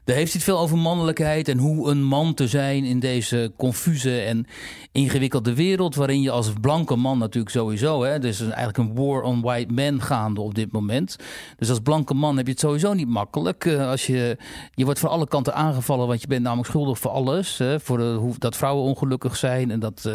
daar 0.04 0.16
heeft 0.16 0.32
hij 0.32 0.42
het 0.42 0.50
veel 0.50 0.60
over 0.60 0.78
mannelijkheid 0.78 1.48
en 1.48 1.58
hoe 1.58 1.90
een 1.90 2.04
man 2.04 2.34
te 2.34 2.48
zijn 2.48 2.84
in 2.84 3.00
deze 3.00 3.52
confuse 3.58 4.22
en 4.22 4.46
ingewikkelde 4.92 5.54
wereld, 5.54 5.96
waarin 5.96 6.22
je 6.22 6.32
als 6.32 6.54
blanke 6.62 6.96
man 6.96 7.18
natuurlijk 7.18 7.56
sowieso, 7.56 8.04
hè, 8.04 8.20
dus 8.20 8.40
eigenlijk 8.40 8.78
een 8.78 8.96
war 8.96 9.22
on 9.22 9.42
white 9.42 9.74
men 9.74 10.02
gaande 10.02 10.42
op 10.42 10.56
dit 10.56 10.72
moment. 10.72 11.16
Dus 11.58 11.70
als 11.70 11.80
blanke 11.80 12.14
man 12.14 12.38
heb 12.38 12.46
je 12.46 12.52
het 12.52 12.62
sowieso 12.62 12.94
niet 12.94 13.08
makkelijk. 13.08 13.66
Eh, 13.66 13.90
als 13.90 14.06
je, 14.06 14.38
je 14.74 14.86
wordt 14.86 15.00
van 15.00 15.10
alle 15.10 15.28
kanten 15.28 15.56
aangevallen, 15.56 16.08
want 16.08 16.22
je 16.22 16.28
bent 16.28 16.44
namelijk 16.44 16.70
schuldig 16.70 17.00
voor 17.00 17.12
alles. 17.12 17.58
Hè, 17.58 17.80
voor 17.80 17.98
de, 17.98 18.16
hoe, 18.20 18.34
dat 18.38 18.56
vrouwen 18.56 18.84
ongelukkig 18.84 19.36
zijn 19.36 19.72
en 19.72 19.80
dat 19.80 20.10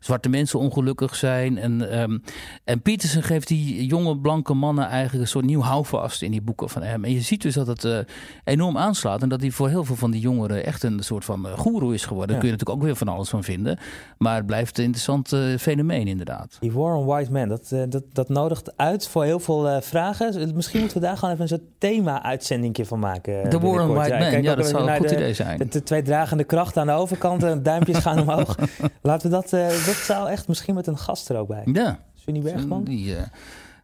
zwarte 0.00 0.28
mensen 0.28 0.58
ongelukkig 0.58 0.84
zijn. 0.94 1.58
En, 1.58 1.90
ehm, 1.90 2.18
en 2.64 2.80
Peterson 2.82 3.22
geeft 3.22 3.48
die 3.48 3.86
jonge 3.86 4.16
blanke 4.18 4.54
mannen 4.54 4.84
eigenlijk 4.88 5.22
een 5.22 5.28
soort 5.30 5.44
nieuw 5.44 5.60
houvast 5.60 6.22
in 6.22 6.30
die 6.30 6.42
boeken 6.42 6.68
van 6.68 6.82
hem. 6.82 7.04
En 7.04 7.12
je 7.12 7.20
ziet 7.20 7.42
dus 7.42 7.54
dat 7.54 7.66
het 7.66 7.84
eh, 7.84 7.98
enorm 8.44 8.78
aanslaat 8.78 9.22
en 9.22 9.28
dat 9.28 9.40
hij 9.40 9.50
voor 9.50 9.68
heel 9.68 9.84
veel 9.84 9.96
van 9.96 10.10
die 10.10 10.20
jongeren 10.20 10.64
echt 10.64 10.82
een 10.82 11.02
soort 11.02 11.24
van 11.24 11.46
uh, 11.46 11.52
goeroe 11.58 11.94
is 11.94 12.02
geworden. 12.04 12.26
Daar 12.26 12.36
Ja. 12.36 12.40
kun 12.42 12.50
je 12.50 12.56
natuurlijk 12.58 12.78
ook 12.78 12.84
weer 12.86 12.96
van 13.06 13.08
alles 13.16 13.28
van 13.28 13.44
vinden. 13.44 13.78
Maar 14.18 14.36
het 14.36 14.46
blijft 14.46 14.78
een 14.78 14.84
interessant 14.84 15.32
eh, 15.32 15.40
fenomeen 15.58 16.06
inderdaad. 16.08 16.56
Die 16.60 16.72
War 16.72 16.94
on 16.94 17.04
White 17.06 17.32
Man, 17.32 17.48
dat, 17.48 17.70
eh, 17.72 17.82
dat, 17.88 18.02
dat 18.12 18.28
nodigt 18.28 18.76
uit 18.76 19.08
voor 19.08 19.24
heel 19.24 19.40
veel 19.40 19.68
eh, 19.68 19.80
vragen. 19.80 20.54
Misschien 20.54 20.80
moeten 20.80 21.00
we 21.00 21.06
daar 21.06 21.16
gewoon 21.16 21.30
even 21.30 21.42
een 21.42 21.48
soort 21.48 21.62
thema-uitzendingje 21.78 22.86
van 22.86 22.98
maken. 22.98 23.42
eh, 23.44 23.50
De 23.50 23.58
War 23.58 23.88
on. 23.88 23.94
White 23.94 24.14
ik 24.14 24.32
Man, 24.32 24.42
ja, 24.42 24.54
dat 24.54 24.66
zou 24.68 24.88
een 24.90 24.96
goed 24.96 25.08
de- 25.08 25.14
idee 25.14 25.34
zijn. 25.34 25.58
De, 25.58 25.68
de 25.68 25.82
twee 25.82 26.02
dragende 26.02 26.44
krachten 26.44 26.80
aan 26.80 26.86
de 26.86 26.92
overkant 26.92 27.42
en 27.42 27.62
duimpjes 27.62 27.98
gaan 27.98 28.20
omhoog. 28.20 28.56
Laten 29.02 29.30
we 29.30 29.36
dat, 29.36 29.52
eh, 29.52 29.66
dat 29.68 29.94
zou 29.94 30.28
echt 30.28 30.48
misschien 30.48 30.65
met 30.74 30.86
een 30.86 30.98
gast 30.98 31.28
er 31.28 31.36
ook 31.36 31.48
bij. 31.48 31.62
Ja. 31.72 31.98
Sunny 32.14 32.40
Bergman. 32.40 32.84
Die, 32.84 33.16
eh, 33.16 33.22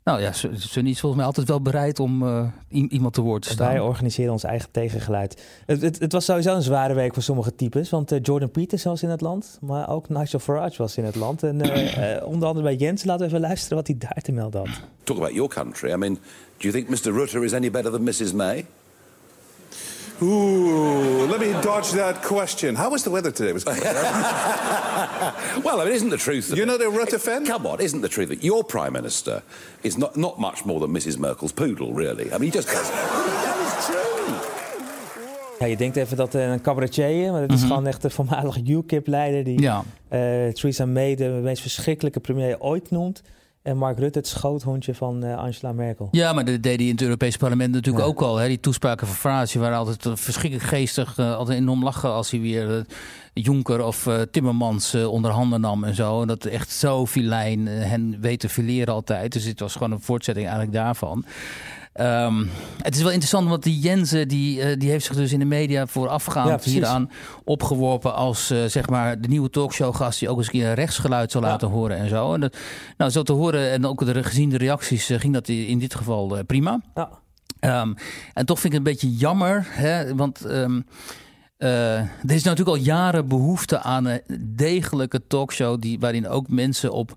nou 0.04 0.20
ja, 0.20 0.32
Sun- 0.32 0.58
Sunny 0.60 0.90
is 0.90 1.00
volgens 1.00 1.16
mij 1.20 1.26
altijd 1.30 1.48
wel 1.48 1.62
bereid 1.62 2.00
om 2.00 2.22
eh, 2.28 2.44
i- 2.72 2.86
iemand 2.88 3.14
te 3.14 3.20
woord 3.20 3.42
te 3.42 3.48
staan. 3.50 3.68
Wij 3.68 3.80
organiseren 3.80 4.32
ons 4.32 4.44
eigen 4.44 4.68
tegengeluid. 4.70 5.42
Het, 5.66 5.82
het, 5.82 5.98
het 5.98 6.12
was 6.12 6.24
sowieso 6.24 6.54
een 6.54 6.62
zware 6.62 6.94
week 6.94 7.14
voor 7.14 7.22
sommige 7.22 7.54
types. 7.54 7.90
Want 7.90 8.12
eh, 8.12 8.18
Jordan 8.22 8.50
Peters 8.50 8.82
was 8.84 9.02
in 9.02 9.08
het 9.10 9.20
land. 9.20 9.58
Maar 9.60 9.88
ook 9.88 10.08
Nigel 10.08 10.38
Farage 10.38 10.82
was 10.82 10.96
in 10.96 11.04
het 11.04 11.14
land. 11.16 11.42
En 11.42 11.60
onder 12.32 12.48
andere 12.48 12.62
bij 12.62 12.74
Jens. 12.76 13.04
Laten 13.04 13.20
we 13.22 13.26
even 13.28 13.40
luisteren 13.40 13.76
wat 13.76 13.86
hij 13.86 13.96
daar 13.98 14.22
te 14.22 14.32
melden 14.32 14.60
had. 14.60 14.80
Talk 15.04 15.16
about 15.16 15.32
your 15.34 15.48
country. 15.54 15.90
I 15.92 15.96
mean, 15.96 16.14
do 16.58 16.68
you 16.68 16.72
think 16.72 16.88
Mr. 16.88 17.12
Rutter 17.12 17.44
is 17.44 17.52
any 17.52 17.70
better 17.70 17.90
than 17.92 18.02
Mrs. 18.02 18.32
May? 18.32 18.64
Ooh, 20.20 21.28
let 21.30 21.38
me 21.38 21.58
dodge 21.60 21.96
that 21.96 22.20
question. 22.26 22.74
How 22.76 22.90
was 22.90 23.02
the 23.02 23.10
weather 23.10 23.32
today? 23.32 23.52
Was 23.52 23.64
Well, 25.64 25.80
I 25.80 25.84
mean, 25.84 25.94
isn't 25.94 26.10
the 26.10 26.16
truth 26.16 26.48
that 26.48 26.56
You're 26.56 26.66
not 26.66 26.80
a 26.80 26.90
Rutter 26.90 27.18
fan? 27.18 27.46
Come 27.46 27.66
on, 27.66 27.80
isn't 27.80 28.00
the 28.00 28.08
truth 28.08 28.28
that 28.28 28.42
your 28.42 28.64
prime 28.64 28.92
minister 28.92 29.42
is 29.82 29.96
not 29.96 30.16
not 30.16 30.38
much 30.38 30.64
more 30.64 30.80
than 30.80 30.90
Mrs. 30.90 31.18
Merkel's 31.18 31.52
poodle, 31.52 31.92
really? 31.94 32.24
I 32.32 32.38
mean, 32.38 32.50
he 32.50 32.58
just 32.58 32.68
goes. 32.68 32.90
that 32.90 33.78
is 33.78 33.86
true. 33.86 34.02
Ja, 35.58 35.66
je 35.68 35.76
denkt 35.76 35.96
even 35.96 36.16
dat 36.16 36.34
eh, 36.34 36.50
een 36.50 36.60
cabaretier, 36.60 37.32
maar 37.32 37.40
het 37.40 37.52
is 37.52 37.62
gewoon 37.62 37.86
echt 37.86 38.02
de 38.02 38.10
voormalige 38.10 38.62
UKIP-leider 38.66 39.44
die 39.44 39.60
Ja, 39.60 39.82
eh, 40.08 40.18
Theresa 40.48 40.86
May 40.86 41.14
de 41.14 41.40
meest 41.42 41.62
verschrikkelijke 41.62 42.20
premier 42.20 42.60
ooit 42.60 42.90
noemt. 42.90 43.22
En 43.62 43.76
Mark 43.76 43.98
Rutte 43.98 44.18
het 44.18 44.28
schoothondje 44.28 44.94
van 44.94 45.24
eh, 45.24 45.36
Angela 45.36 45.72
Merkel. 45.72 46.08
ja, 46.10 46.32
maar 46.32 46.44
dat 46.44 46.62
deed 46.62 46.76
hij 46.76 46.86
in 46.86 46.92
het 46.92 47.02
Europese 47.02 47.38
parlement 47.38 47.72
natuurlijk 47.72 48.04
Ja. 48.04 48.10
ook 48.10 48.20
al. 48.22 48.36
Hè. 48.36 48.48
Die 48.48 48.60
toespraken 48.60 49.06
van 49.06 49.16
Farage 49.16 49.58
waren 49.58 49.76
altijd 49.78 50.06
eh, 50.06 50.12
verschrikkelijk 50.14 50.68
geestig. 50.68 51.18
eh, 51.18 51.36
altijd 51.36 51.58
enorm 51.58 51.82
lachen 51.84 52.12
als 52.12 52.30
hij 52.30 52.40
weer 52.40 52.86
Jonker 53.34 53.84
of 53.84 54.08
Timmermans 54.30 54.94
onder 54.94 55.30
handen 55.30 55.60
nam 55.60 55.84
en 55.84 55.94
zo. 55.94 56.20
En 56.20 56.26
dat 56.28 56.44
echt 56.44 56.70
zo 56.70 57.06
filijn 57.06 57.66
hen 57.66 58.16
weet 58.20 58.40
te 58.40 58.48
fileren 58.48 58.94
altijd. 58.94 59.32
Dus 59.32 59.44
dit 59.44 59.60
was 59.60 59.72
gewoon 59.72 59.92
een 59.92 60.00
voortzetting 60.00 60.46
eigenlijk 60.46 60.76
daarvan. 60.76 61.24
Ehm, 61.92 62.44
het 62.82 62.94
is 62.94 63.00
wel 63.02 63.10
interessant, 63.10 63.48
want 63.48 63.62
die 63.62 63.78
Jensen 63.78 64.28
die, 64.28 64.62
eh, 64.62 64.78
die 64.78 64.90
heeft 64.90 65.04
zich 65.04 65.16
dus 65.16 65.32
in 65.32 65.38
de 65.38 65.44
media 65.44 65.80
Ja, 65.80 65.86
voorafgaand 65.86 66.48
precies. 66.50 66.72
hieraan 66.72 67.10
opgeworpen 67.44 68.14
als 68.14 68.50
eh, 68.50 68.64
zeg 68.64 68.88
maar 68.88 69.20
de 69.20 69.28
nieuwe 69.28 69.50
talkshowgast 69.50 70.18
die 70.18 70.28
ook 70.28 70.36
eens 70.36 70.46
een 70.46 70.52
keer 70.52 70.68
een 70.68 70.74
rechtsgeluid 70.74 71.30
zal 71.30 71.40
Ja. 71.42 71.46
laten 71.48 71.68
horen 71.68 71.96
en 71.96 72.08
zo. 72.08 72.34
En 72.34 72.40
dat, 72.40 72.56
nou, 72.96 73.10
zo 73.10 73.22
te 73.22 73.32
horen 73.32 73.70
en 73.70 73.86
ook 73.86 74.06
de, 74.06 74.22
gezien 74.22 74.48
de 74.50 74.56
reacties 74.58 75.10
eh, 75.10 75.20
ging 75.20 75.32
dat 75.34 75.48
in 75.48 75.78
dit 75.78 75.94
geval 75.94 76.44
prima. 76.46 76.80
Ja. 76.94 77.08
Ehm, 77.60 77.94
en 78.32 78.46
toch 78.46 78.60
vind 78.60 78.72
ik 78.74 78.78
het 78.78 78.88
een 78.88 78.92
beetje 78.92 79.16
jammer, 79.16 79.66
hè, 79.70 80.14
want 80.14 80.44
eh, 81.62 81.98
er 81.98 82.10
is 82.34 82.42
natuurlijk 82.42 82.76
al 82.76 82.82
jaren 82.84 83.28
behoefte 83.28 83.78
aan 83.80 84.04
een 84.04 84.22
degelijke 84.56 85.26
talkshow 85.26 85.80
die, 85.80 85.98
waarin 85.98 86.28
ook 86.28 86.48
mensen 86.48 86.92
op 86.92 87.14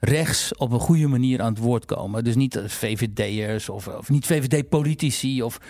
rechts 0.00 0.56
op 0.56 0.72
een 0.72 0.80
goede 0.80 1.06
manier 1.06 1.42
aan 1.42 1.52
het 1.52 1.62
woord 1.62 1.84
komen. 1.84 2.24
Dus 2.24 2.34
niet 2.34 2.60
VVD'ers 2.66 3.68
of, 3.68 3.88
of 3.88 4.08
niet 4.08 4.26
VVD-politici 4.26 5.42
of, 5.42 5.60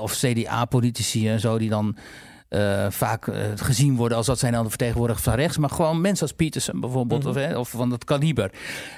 of 0.00 0.12
CDA-politici 0.12 1.28
en 1.28 1.40
zo 1.40 1.58
die 1.58 1.68
dan 1.68 1.96
eh, 2.48 2.86
vaak 2.90 3.26
eh, 3.26 3.40
gezien 3.54 3.96
worden 3.96 4.16
als 4.16 4.26
dat 4.26 4.38
zijn 4.38 4.52
dan 4.52 4.62
de 4.62 4.68
vertegenwoordigers 4.68 5.24
van 5.24 5.34
rechts, 5.34 5.58
maar 5.58 5.70
gewoon 5.70 6.00
mensen 6.00 6.26
als 6.26 6.36
Peterson 6.36 6.80
bijvoorbeeld 6.80 7.26
of, 7.26 7.34
hè, 7.34 7.58
of 7.58 7.68
van 7.68 7.90
dat 7.90 8.04
kaliber. 8.04 8.50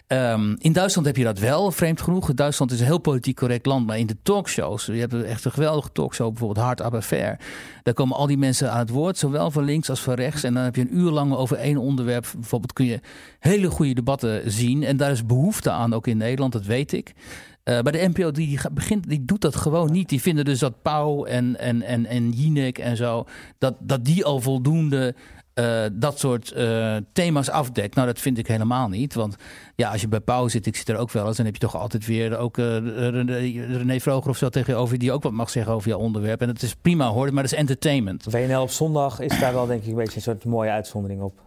Ehm, 0.07 0.55
in 0.59 0.73
Duitsland 0.73 1.07
heb 1.07 1.17
je 1.17 1.25
dat 1.25 1.39
wel, 1.39 1.71
vreemd 1.71 2.01
genoeg. 2.01 2.35
Duitsland 2.35 2.71
is 2.73 2.81
een 2.81 2.87
heel 2.87 2.99
politiek 2.99 3.37
correct 3.37 3.67
land, 3.67 3.87
maar 3.87 3.99
in 3.99 4.07
de 4.07 4.17
talkshows, 4.23 4.87
je 4.87 4.93
hebt 4.93 5.23
echt 5.23 5.45
een 5.45 5.53
geweldige 5.53 5.93
talkshow, 5.93 6.29
bijvoorbeeld 6.29 6.67
Hard 6.67 6.83
Aber 6.83 7.03
Fair. 7.03 7.39
Daar 7.83 7.95
komen 7.95 8.17
al 8.17 8.27
die 8.27 8.39
mensen 8.39 8.73
aan 8.73 8.79
het 8.79 8.91
woord, 8.91 9.19
zowel 9.19 9.51
van 9.51 9.65
links 9.65 9.91
als 9.91 10.01
van 10.01 10.15
rechts. 10.15 10.43
En 10.43 10.55
dan 10.55 10.63
heb 10.63 10.77
je 10.77 10.83
een 10.83 10.97
uur 10.97 11.11
lang 11.11 11.35
over 11.35 11.57
één 11.57 11.77
onderwerp. 11.77 12.27
Bijvoorbeeld 12.35 12.73
kun 12.73 12.85
je 12.85 13.01
hele 13.39 13.71
goede 13.71 13.95
debatten 13.95 14.51
zien. 14.53 14.85
En 14.85 14.97
daar 14.97 15.11
is 15.11 15.27
behoefte 15.27 15.71
aan, 15.71 15.95
ook 15.95 16.07
in 16.07 16.17
Nederland, 16.17 16.53
dat 16.53 16.65
weet 16.65 16.93
ik. 16.93 17.13
Eh, 17.63 17.81
bij 17.81 17.93
de 17.93 18.09
NPO 18.09 18.31
die, 18.31 18.61
begint, 18.73 19.09
die 19.09 19.25
doet 19.25 19.41
dat 19.41 19.57
gewoon 19.57 19.93
niet. 19.93 20.09
Die 20.09 20.21
vinden 20.21 20.45
dus 20.45 20.59
dat 20.59 20.83
Pauw 20.83 21.25
en, 21.25 21.59
en, 21.59 21.83
en, 21.83 22.07
en 22.07 22.31
Jinek 22.31 22.79
en 22.79 22.97
zo, 22.97 23.25
dat, 23.59 23.75
dat 23.81 24.05
die 24.05 24.25
al 24.25 24.41
voldoende 24.41 25.15
eh, 25.61 25.85
dat 25.93 26.19
soort 26.19 26.53
eh, 26.53 26.97
thema's 27.13 27.51
afdekt. 27.51 27.95
Nou, 27.95 28.07
dat 28.07 28.19
vind 28.19 28.39
ik 28.39 28.47
helemaal 28.47 28.89
niet. 28.89 29.15
Want 29.15 29.37
ja, 29.77 29.91
als 29.91 30.01
je 30.01 30.09
bij 30.09 30.21
Pauw 30.21 30.49
zit, 30.49 30.67
ik 30.67 30.77
zit 30.77 30.89
er 30.89 30.97
ook 30.97 31.11
wel 31.11 31.27
eens, 31.27 31.37
dan 31.37 31.47
heb 31.47 31.55
je 31.55 31.61
toch 31.61 31.77
altijd 31.77 32.07
weer 32.07 32.39
ook 32.39 32.59
eh, 32.59 32.65
René, 32.87 33.67
René 33.77 34.01
Vroger 34.01 34.31
of 34.31 34.37
zo 34.37 34.49
tegenover 34.49 34.99
die 34.99 35.13
ook 35.13 35.23
wat 35.23 35.33
mag 35.33 35.51
zeggen 35.51 35.73
over 35.73 35.89
jouw 35.89 35.99
onderwerp. 35.99 36.41
En 36.41 36.47
dat 36.47 36.63
is 36.63 36.75
prima 36.75 37.09
hoor, 37.09 37.33
maar 37.33 37.43
dat 37.43 37.53
is 37.53 37.59
entertainment. 37.59 38.25
WNL 38.25 38.63
op 38.63 38.71
zondag 38.71 39.21
is 39.21 39.41
daar 39.41 39.53
wel 39.53 39.67
denk 39.67 39.83
ik 39.83 39.89
een 39.89 39.95
beetje 39.95 40.17
een 40.17 40.23
soort 40.23 40.45
mooie 40.45 40.71
uitzondering 40.71 41.23
op. 41.23 41.41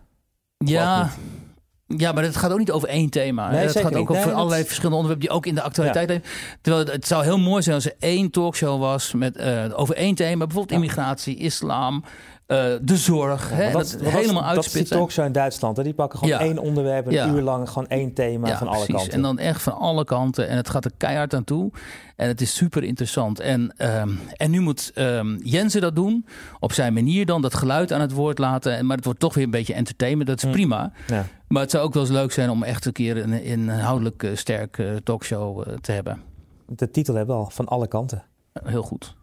Ja. 0.58 1.12
Ja, 1.88 2.12
maar 2.12 2.24
het 2.24 2.36
gaat 2.36 2.52
ook 2.52 2.58
niet 2.60 2.72
over 2.72 2.88
één 2.90 3.10
thema. 3.10 3.50
Nee, 3.52 3.60
het 3.66 3.72
gaat 3.80 3.96
ook 3.96 4.10
over 4.12 4.26
Nee, 4.26 4.34
allerlei 4.36 4.58
dat- 4.58 4.66
verschillende 4.68 4.96
onderwerpen 4.98 5.28
die 5.28 5.38
ook 5.38 5.46
in 5.46 5.56
de 5.56 5.62
actualiteit 5.62 6.08
leven. 6.10 6.24
Terwijl 6.62 6.86
het, 6.86 6.94
het 6.94 7.08
zou 7.08 7.24
heel 7.24 7.40
mooi 7.40 7.62
zijn 7.64 7.76
als 7.76 7.86
er 7.86 7.96
één 8.00 8.32
talkshow 8.32 8.80
was 8.80 9.14
met, 9.14 9.38
eh, 9.38 9.64
over 9.76 9.96
één 9.96 10.16
thema. 10.16 10.38
Bijvoorbeeld 10.46 10.70
Ja. 10.70 10.76
immigratie, 10.76 11.36
islam, 11.38 12.04
eh, 12.46 12.64
de 12.82 12.98
zorg. 12.98 13.50
hè, 13.50 13.72
dat, 13.72 13.98
want 14.02 14.14
helemaal 14.14 14.56
dat 14.56 14.66
is 14.66 14.72
die 14.72 14.84
talkshow 14.84 15.26
in 15.26 15.32
Duitsland. 15.32 15.78
Hè? 15.78 15.84
Die 15.84 15.94
pakken 15.94 16.20
gewoon 16.20 16.34
Ja. 16.34 16.44
één 16.46 16.58
onderwerp, 16.58 17.06
een 17.06 17.12
Ja. 17.14 17.28
uur 17.28 17.42
lang, 17.42 17.70
gewoon 17.70 17.88
één 17.88 18.14
thema 18.14 18.58
van 18.58 18.68
alle 18.68 18.76
precies. 18.76 18.94
kanten. 18.96 19.14
En 19.14 19.22
dan 19.22 19.40
echt 19.40 19.62
van 19.62 19.74
alle 19.78 20.04
kanten. 20.06 20.48
En 20.48 20.58
het 20.58 20.70
gaat 20.70 20.86
er 20.86 20.92
keihard 20.98 21.34
aan 21.34 21.44
toe. 21.44 21.72
En 22.16 22.28
het 22.28 22.42
is 22.42 22.56
super 22.56 22.84
interessant. 22.84 23.40
En, 23.40 23.74
ehm, 23.78 24.10
en 24.38 24.52
nu 24.52 24.60
moet 24.60 24.92
ehm, 24.94 25.36
Jensen 25.44 25.82
dat 25.82 25.96
doen. 25.96 26.26
Op 26.60 26.74
zijn 26.74 26.94
manier 26.94 27.26
dan. 27.26 27.42
Dat 27.42 27.54
geluid 27.54 27.92
aan 27.94 28.02
het 28.02 28.12
woord 28.12 28.38
laten. 28.38 28.78
En- 28.78 28.86
Maar 28.86 28.96
het 28.96 29.06
wordt 29.06 29.20
toch 29.20 29.34
weer 29.34 29.44
een 29.44 29.52
beetje 29.52 29.74
entertainment. 29.74 30.28
Dat 30.30 30.38
is 30.38 30.44
Hm. 30.44 30.52
prima. 30.52 30.92
Ja. 31.08 31.26
Maar 31.54 31.62
het 31.62 31.72
zou 31.72 31.84
ook 31.84 31.94
wel 31.94 32.04
eens 32.04 32.12
leuk 32.12 32.32
zijn 32.32 32.50
om 32.50 32.64
echt 32.64 32.86
een 32.86 32.92
keer 32.92 33.18
een 33.18 33.44
inhoudelijk 33.44 34.24
eh, 34.24 34.36
sterk 34.36 34.78
eh, 34.78 34.96
talkshow 35.04 35.62
eh, 35.62 35.74
te 35.82 35.92
hebben. 35.92 36.22
De 36.68 36.92
titel 36.92 37.16
hebben 37.16 37.36
we 37.36 37.42
al, 37.42 37.50
van 37.50 37.68
alle 37.68 37.88
kanten. 37.88 38.24
heel 38.64 38.82
goed. 38.82 39.16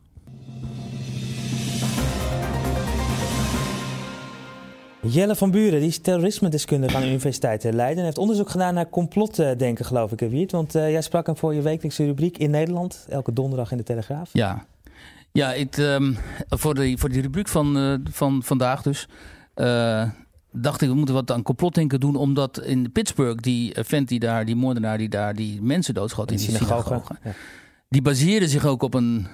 Jelle 5.01 5.37
van 5.37 5.51
Buren, 5.51 5.79
die 5.81 5.89
is 5.89 5.99
terrorisme-deskundige 5.99 6.97
aan 6.97 7.03
de 7.03 7.09
Universiteit 7.09 7.65
Leiden... 7.65 7.99
en 7.99 8.05
heeft 8.05 8.19
onderzoek 8.19 8.51
gedaan 8.51 8.75
naar 8.75 8.89
complotdenken, 8.89 9.85
geloof 9.85 10.13
ik, 10.13 10.31
Wiert. 10.31 10.53
Want 10.53 10.77
uh, 10.77 10.91
jij 10.91 11.03
sprak 11.03 11.27
hem 11.27 11.37
voor 11.37 11.55
je 11.55 11.63
wekelijkse 11.63 12.05
rubriek 12.05 12.39
in 12.39 12.51
Nederland... 12.51 13.07
elke 13.09 13.33
donderdag 13.33 13.71
in 13.71 13.77
de 13.77 13.83
Telegraaf. 13.83 14.31
Ja, 14.33 14.67
ja 15.33 15.53
ik, 15.53 15.77
um, 15.77 16.17
voor, 16.49 16.75
de, 16.75 16.95
voor 16.99 17.09
die 17.09 17.23
rubriek 17.23 17.49
van, 17.49 17.77
uh, 17.77 17.95
van 18.11 18.43
vandaag 18.43 18.83
dus... 18.83 19.09
Uh, 19.57 20.09
dacht 20.53 20.81
ik, 20.81 20.89
we 20.89 20.95
moeten 20.95 21.15
wat 21.15 21.31
aan 21.31 21.43
complotdenken 21.43 22.01
doen... 22.01 22.17
omdat 22.17 22.61
in 22.61 22.93
Pittsburgh 22.93 23.41
die 23.41 23.73
vent 23.79 24.09
die 24.09 24.19
daar, 24.19 24.45
die 24.45 24.57
moordenaar 24.57 24.99
die 24.99 25.09
daar... 25.09 25.35
die 25.35 25.63
mensen 25.63 25.95
doodschoot 25.95 26.31
in 26.31 26.37
die 26.37 26.47
synagoge... 26.47 26.83
synagoge 26.83 27.17
ja. 27.25 27.33
die 27.89 28.03
baseerde 28.03 28.49
zich 28.49 28.65
ook 28.65 28.83
op 28.83 28.95
een 28.95 29.27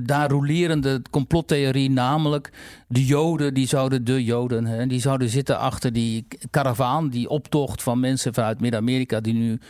daar 0.00 0.30
rolerende 0.30 1.02
complottheorie, 1.10 1.90
namelijk 1.90 2.52
de 2.88 3.06
Joden, 3.06 3.54
die 3.54 3.66
zouden 3.66 4.04
de 4.04 4.24
Joden, 4.24 4.66
hè, 4.66 4.86
die 4.86 5.00
zouden 5.00 5.28
zitten 5.28 5.58
achter 5.58 5.92
die 5.92 6.26
karavaan, 6.50 7.08
die 7.08 7.28
optocht 7.28 7.82
van 7.82 8.00
mensen 8.00 8.34
vanuit 8.34 8.60
Midden-Amerika 8.60 9.20
die 9.20 9.34
nu 9.34 9.60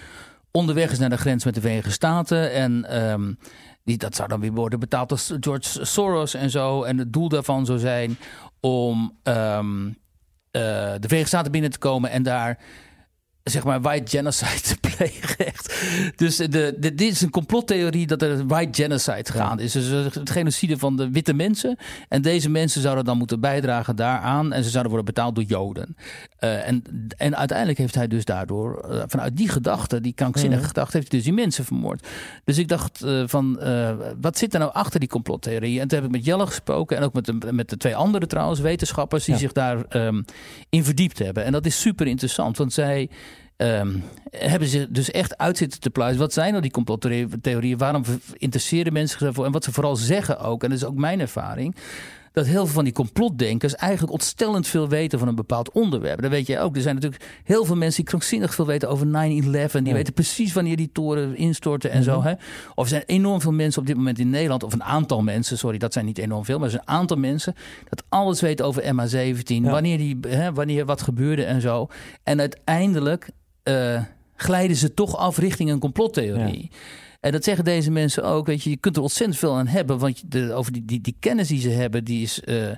onderweg 0.50 0.90
is 0.90 0.98
naar 0.98 1.10
de 1.10 1.16
grens 1.16 1.44
met 1.44 1.54
de 1.54 1.60
Verenigde 1.60 1.90
Staten. 1.90 2.52
En 2.52 3.02
um, 3.10 3.38
die, 3.84 3.96
dat 3.96 4.14
zou 4.14 4.28
dan 4.28 4.40
weer 4.40 4.52
worden 4.52 4.80
betaald 4.80 5.08
door 5.08 5.38
George 5.40 5.84
Soros 5.84 6.34
en 6.34 6.50
zo. 6.50 6.82
En 6.82 6.98
het 6.98 7.12
doel 7.12 7.28
daarvan 7.28 7.66
zou 7.66 7.78
zijn 7.78 8.16
om 8.60 9.18
um, 9.22 9.86
uh, 9.86 9.94
de 10.52 11.08
Verenigde 11.08 11.50
binnen 11.50 11.70
te 11.70 11.78
komen 11.78 12.10
en 12.10 12.22
daar 12.22 12.58
zeg 13.44 13.64
maar 13.64 13.80
white 13.80 14.16
genocide 14.16 14.60
te 14.60 14.76
plegen. 14.96 15.46
Echt. 15.46 15.84
Dus 16.16 16.36
de, 16.36 16.48
de, 16.48 16.78
dit 16.78 17.00
is 17.00 17.20
een 17.20 17.30
complottheorie 17.30 18.06
dat 18.06 18.22
er 18.22 18.46
white 18.46 18.82
genocide 18.82 19.32
gaan 19.32 19.60
is. 19.60 19.72
Dus 19.72 20.14
het 20.14 20.30
genocide 20.30 20.78
van 20.78 20.96
de 20.96 21.10
witte 21.10 21.34
mensen. 21.34 21.76
En 22.08 22.22
deze 22.22 22.50
mensen 22.50 22.82
zouden 22.82 23.04
dan 23.04 23.18
moeten 23.18 23.40
bijdragen 23.40 23.96
daaraan. 23.96 24.52
En 24.52 24.64
ze 24.64 24.70
zouden 24.70 24.92
worden 24.92 25.14
betaald 25.14 25.34
door 25.34 25.44
Joden. 25.44 25.96
Uh, 26.40 26.68
en, 26.68 26.82
en 27.16 27.36
uiteindelijk 27.36 27.78
heeft 27.78 27.94
hij 27.94 28.08
dus 28.08 28.24
daardoor, 28.24 28.84
uh, 28.90 29.02
vanuit 29.06 29.36
die 29.36 29.48
gedachte, 29.48 30.00
die 30.00 30.12
krankzinnige 30.12 30.62
mm. 30.62 30.68
gedachte, 30.68 30.96
heeft 30.96 31.10
hij 31.10 31.20
dus 31.20 31.28
die 31.28 31.36
mensen 31.36 31.64
vermoord. 31.64 32.06
Dus 32.44 32.58
ik 32.58 32.68
dacht 32.68 33.04
uh, 33.04 33.22
van, 33.26 33.60
wat 34.20 34.38
zit 34.38 34.54
er 34.54 34.60
nou 34.60 34.72
achter 34.72 35.00
die 35.00 35.08
complottheorie? 35.08 35.80
En 35.80 35.88
toen 35.88 35.98
heb 35.98 36.06
ik 36.06 36.14
met 36.14 36.24
Jelle 36.24 36.46
gesproken. 36.46 36.96
En 36.96 37.02
ook 37.02 37.12
met 37.12 37.24
de, 37.24 37.52
met 37.52 37.68
de 37.68 37.76
twee 37.76 37.96
andere 37.96 38.26
trouwens, 38.26 38.60
wetenschappers, 38.60 39.24
die 39.24 39.34
ja. 39.34 39.40
zich 39.40 39.52
daarin 39.52 39.86
um, 39.96 40.24
in 40.68 40.84
verdiept 40.84 41.18
hebben. 41.18 41.44
En 41.44 41.52
dat 41.52 41.66
is 41.66 41.80
super 41.80 42.06
interessant. 42.06 42.56
Want 42.56 42.72
zij 42.72 43.08
Um, 43.56 44.02
hebben 44.30 44.68
ze 44.68 44.86
dus 44.90 45.10
echt 45.10 45.38
uit 45.38 45.56
zitten 45.56 45.80
te 45.80 45.90
pluizen. 45.90 46.20
Wat 46.20 46.32
zijn 46.32 46.50
nou 46.50 46.62
die 46.62 46.70
complottheorieën? 46.70 47.78
Waarom 47.78 48.04
interesseren 48.32 48.92
mensen 48.92 49.18
zich 49.18 49.28
ervoor? 49.28 49.44
En 49.44 49.52
wat 49.52 49.64
ze 49.64 49.72
vooral 49.72 49.96
zeggen 49.96 50.38
ook, 50.38 50.62
en 50.62 50.68
dat 50.68 50.78
is 50.78 50.84
ook 50.84 50.96
mijn 50.96 51.20
ervaring 51.20 51.74
dat 52.32 52.46
heel 52.46 52.64
veel 52.64 52.74
van 52.74 52.84
die 52.84 52.92
complotdenkers 52.92 53.74
eigenlijk 53.74 54.12
ontstellend 54.12 54.66
veel 54.66 54.88
weten 54.88 55.18
van 55.18 55.28
een 55.28 55.34
bepaald 55.34 55.72
onderwerp. 55.72 56.22
Dat 56.22 56.30
weet 56.30 56.46
je 56.46 56.58
ook. 56.58 56.76
Er 56.76 56.82
zijn 56.82 56.94
natuurlijk 56.94 57.40
heel 57.44 57.64
veel 57.64 57.76
mensen 57.76 57.96
die 57.96 58.10
krankzinnig 58.10 58.54
veel 58.54 58.66
weten 58.66 58.88
over 58.88 59.06
9-11. 59.06 59.10
Die 59.10 59.52
ja. 59.82 59.92
weten 59.92 60.12
precies 60.12 60.52
wanneer 60.52 60.76
die 60.76 60.90
toren 60.92 61.36
instorten 61.36 61.90
en 61.90 62.02
zo. 62.02 62.22
Hè? 62.22 62.32
Of 62.74 62.84
er 62.84 62.90
zijn 62.90 63.02
enorm 63.06 63.40
veel 63.40 63.52
mensen 63.52 63.80
op 63.80 63.86
dit 63.86 63.96
moment 63.96 64.18
in 64.18 64.30
Nederland, 64.30 64.62
of 64.62 64.72
een 64.72 64.84
aantal 64.84 65.22
mensen, 65.22 65.58
sorry, 65.58 65.78
dat 65.78 65.92
zijn 65.92 66.04
niet 66.04 66.18
enorm 66.18 66.44
veel, 66.44 66.56
maar 66.56 66.64
er 66.64 66.70
zijn 66.72 66.82
een 66.86 66.94
aantal 66.94 67.16
mensen 67.16 67.54
dat 67.88 68.04
alles 68.08 68.40
weten 68.40 68.66
over 68.66 68.82
MH17. 68.82 69.42
Ja. 69.44 69.60
Wanneer, 69.60 69.98
die, 69.98 70.18
hè, 70.28 70.52
wanneer 70.52 70.84
wat 70.84 71.02
gebeurde 71.02 71.44
en 71.44 71.60
zo. 71.60 71.88
En 72.22 72.40
uiteindelijk 72.40 73.28
uh, 73.64 74.02
glijden 74.36 74.76
ze 74.76 74.94
toch 74.94 75.16
af 75.16 75.38
richting 75.38 75.70
een 75.70 75.78
complottheorie. 75.78 76.68
Ja. 76.70 76.78
En 77.20 77.32
dat 77.32 77.44
zeggen 77.44 77.64
deze 77.64 77.90
mensen 77.90 78.24
ook. 78.24 78.46
Weet 78.46 78.62
je, 78.62 78.70
je 78.70 78.76
kunt 78.76 78.96
er 78.96 79.02
ontzettend 79.02 79.38
veel 79.38 79.56
aan 79.56 79.66
hebben. 79.66 79.98
Want 79.98 80.32
de, 80.32 80.52
over 80.52 80.72
die, 80.72 80.84
die, 80.84 81.00
die 81.00 81.16
kennis 81.20 81.48
die 81.48 81.60
ze 81.60 81.68
hebben, 81.68 82.04
die 82.04 82.22
is 82.22 82.40
uh, 82.44 82.68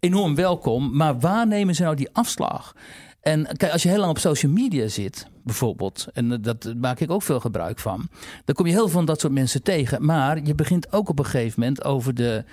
enorm 0.00 0.34
welkom. 0.34 0.96
Maar 0.96 1.18
waar 1.18 1.46
nemen 1.46 1.74
ze 1.74 1.82
nou 1.82 1.96
die 1.96 2.08
afslag? 2.12 2.74
En 3.20 3.56
kijk, 3.56 3.72
als 3.72 3.82
je 3.82 3.88
heel 3.88 3.98
lang 3.98 4.10
op 4.10 4.18
social 4.18 4.52
media 4.52 4.88
zit, 4.88 5.26
bijvoorbeeld, 5.44 6.06
en 6.12 6.42
dat 6.42 6.74
maak 6.76 7.00
ik 7.00 7.10
ook 7.10 7.22
veel 7.22 7.40
gebruik 7.40 7.78
van, 7.78 8.08
dan 8.44 8.54
kom 8.54 8.66
je 8.66 8.72
heel 8.72 8.80
veel 8.82 8.88
van 8.88 9.04
dat 9.04 9.20
soort 9.20 9.32
mensen 9.32 9.62
tegen. 9.62 10.04
Maar 10.04 10.42
je 10.44 10.54
begint 10.54 10.92
ook 10.92 11.08
op 11.08 11.18
een 11.18 11.24
gegeven 11.24 11.60
moment 11.60 11.84
over 11.84 12.14
de 12.14 12.44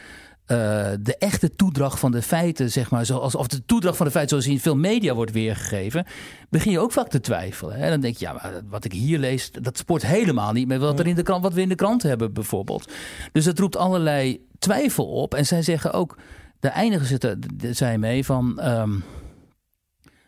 uh, 0.51 0.57
de 0.99 1.15
echte 1.17 1.49
toedracht 1.55 1.99
van 1.99 2.11
de 2.11 2.21
feiten, 2.21 2.71
zeg 2.71 2.89
maar, 2.89 3.05
zoals, 3.05 3.35
of 3.35 3.47
de 3.47 3.65
toedracht 3.65 3.97
van 3.97 4.05
de 4.05 4.11
feiten 4.11 4.41
zoals 4.41 4.55
in 4.55 4.61
veel 4.61 4.75
media 4.77 5.13
wordt 5.13 5.31
weergegeven, 5.31 6.05
begin 6.49 6.71
je 6.71 6.79
ook 6.79 6.91
vaak 6.91 7.09
te 7.09 7.19
twijfelen. 7.19 7.75
En 7.75 7.89
dan 7.89 7.99
denk 7.99 8.17
je, 8.17 8.25
ja, 8.25 8.33
maar 8.33 8.61
wat 8.69 8.85
ik 8.85 8.91
hier 8.91 9.19
lees, 9.19 9.51
dat 9.51 9.77
spoort 9.77 10.05
helemaal 10.05 10.51
niet 10.51 10.67
met 10.67 10.79
wat, 10.79 10.99
er 10.99 11.07
in 11.07 11.15
de 11.15 11.23
krant, 11.23 11.43
wat 11.43 11.53
we 11.53 11.61
in 11.61 11.69
de 11.69 11.75
krant 11.75 12.03
hebben, 12.03 12.33
bijvoorbeeld. 12.33 12.91
Dus 13.31 13.45
dat 13.45 13.59
roept 13.59 13.75
allerlei 13.75 14.45
twijfel 14.59 15.05
op. 15.05 15.33
En 15.33 15.45
zij 15.45 15.61
zeggen 15.61 15.93
ook, 15.93 16.17
daar 16.59 16.71
eindigen 16.71 17.07
ze 17.07 17.37
zij 17.71 17.97
mee 17.97 18.25
van. 18.25 18.59
Um, 18.63 19.03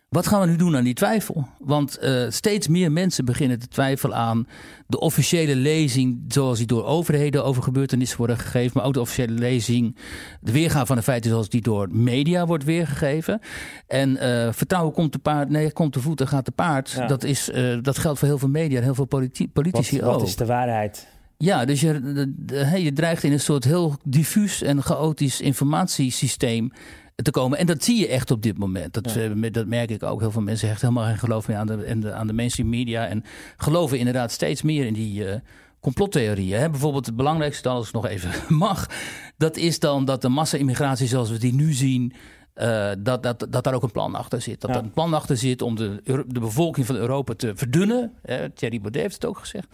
wat 0.10 0.28
gaan 0.28 0.42
we 0.42 0.48
nu 0.48 0.56
doen 0.56 0.76
aan 0.76 0.84
die 0.84 0.94
twijfel? 0.94 1.48
Want 1.58 1.98
uh, 2.02 2.26
steeds 2.30 2.68
meer 2.68 2.92
mensen 2.92 3.26
beginnen 3.26 3.60
te 3.60 3.68
twijfelen 3.68 4.18
aan 4.18 4.48
de 4.88 5.00
officiële 5.00 5.56
lezing, 5.56 6.24
zoals 6.28 6.58
die 6.58 6.68
door 6.68 6.86
overheden 6.86 7.44
over 7.46 7.64
gebeurtenissen 7.64 8.18
worden 8.18 8.38
gegeven, 8.38 8.72
maar 8.74 8.86
ook 8.86 8.94
de 8.94 9.02
officiële 9.02 9.34
lezing, 9.34 9.98
de 10.42 10.52
weergave 10.52 10.86
van 10.86 10.96
de 10.96 11.02
feiten 11.02 11.30
zoals 11.30 11.50
die 11.50 11.62
door 11.62 11.88
media 11.92 12.46
wordt 12.46 12.64
weergegeven. 12.64 13.40
En 13.88 14.10
uh, 14.10 14.48
vertrouwen 14.52 14.94
komt 14.94 15.12
te 15.12 15.20
paard, 15.20 15.50
nee, 15.50 15.72
komt 15.72 15.94
te 15.94 16.00
voeten, 16.00 16.28
gaat 16.28 16.46
te 16.46 16.52
paard. 16.52 16.92
Ja. 16.92 17.08
Dat, 17.08 17.24
is, 17.24 17.50
uh, 17.50 17.78
dat 17.82 17.98
geldt 17.98 18.20
voor 18.20 18.28
heel 18.28 18.38
veel 18.38 18.50
media 18.50 18.78
en 18.78 18.84
heel 18.84 18.96
veel 18.96 19.06
politi 19.06 19.50
politici 19.50 20.00
wat, 20.00 20.10
ook. 20.10 20.20
Wat 20.20 20.28
is 20.28 20.36
de 20.36 20.46
waarheid? 20.46 21.08
Ja, 21.38 21.66
dus 21.66 21.82
je, 21.82 22.02
de, 22.02 22.34
de, 22.38 22.82
je 22.84 22.94
dreigt 22.94 23.24
in 23.24 23.32
een 23.32 23.40
soort 23.40 23.64
heel 23.64 23.98
diffuus 24.04 24.62
en 24.62 24.84
chaotisch 24.84 25.42
informatiesysteem 25.42 26.72
te 27.22 27.32
komen. 27.32 27.58
En 27.58 27.66
dat 27.66 27.84
zie 27.84 28.00
je 28.00 28.08
echt 28.08 28.32
op 28.32 28.42
dit 28.42 28.58
moment. 28.58 28.94
Dat, 28.94 29.14
ja. 29.14 29.50
dat 29.50 29.66
merk 29.66 29.90
ik 29.90 30.04
ook. 30.04 30.20
Heel 30.20 30.32
veel 30.32 30.42
mensen 30.42 30.68
hechten 30.68 30.88
helemaal 30.88 31.10
geen 31.10 31.20
geloof 31.20 31.48
meer 31.48 31.58
aan 31.58 31.68
de, 31.68 31.88
aan 31.90 32.00
de, 32.00 32.14
aan 32.14 32.28
de 32.28 32.34
mainstream 32.34 32.70
media. 32.70 33.08
En 33.08 33.24
geloven 33.58 33.98
inderdaad 33.98 34.32
steeds 34.32 34.62
meer 34.62 34.86
in 34.86 34.94
die 34.94 35.26
uh, 35.26 35.34
complottheorieën. 35.80 36.60
Hè? 36.60 36.70
Bijvoorbeeld 36.70 37.06
het 37.06 37.16
belangrijkste, 37.16 37.70
als 37.70 37.88
ik 37.88 37.94
nog 37.94 38.08
even 38.08 38.32
mag. 38.56 38.88
Dat 39.38 39.58
is 39.58 39.80
dan 39.80 40.06
dat 40.06 40.22
de 40.22 40.30
massa-immigratie 40.30 41.08
zoals 41.08 41.30
we 41.30 41.38
die 41.38 41.54
nu 41.54 41.74
zien... 41.74 42.14
Uh, 42.56 42.92
dat, 43.00 43.24
dat, 43.24 43.48
dat 43.50 43.64
daar 43.64 43.74
ook 43.74 43.84
een 43.84 43.92
plan 43.92 44.16
achter 44.16 44.42
zit. 44.42 44.62
Dat 44.62 44.70
ja. 44.70 44.76
er 44.78 44.84
een 44.84 44.92
plan 44.92 45.14
achter 45.14 45.38
zit 45.38 45.62
om 45.62 45.76
de, 45.76 46.02
de 46.28 46.40
bevolking 46.40 46.86
van 46.86 46.96
Europa 46.96 47.34
te 47.34 47.52
verdunnen. 47.56 48.14
Hè? 48.22 48.50
Thierry 48.50 48.80
Baudet 48.80 49.02
heeft 49.02 49.14
het 49.14 49.26
ook 49.26 49.38
gezegd. 49.38 49.68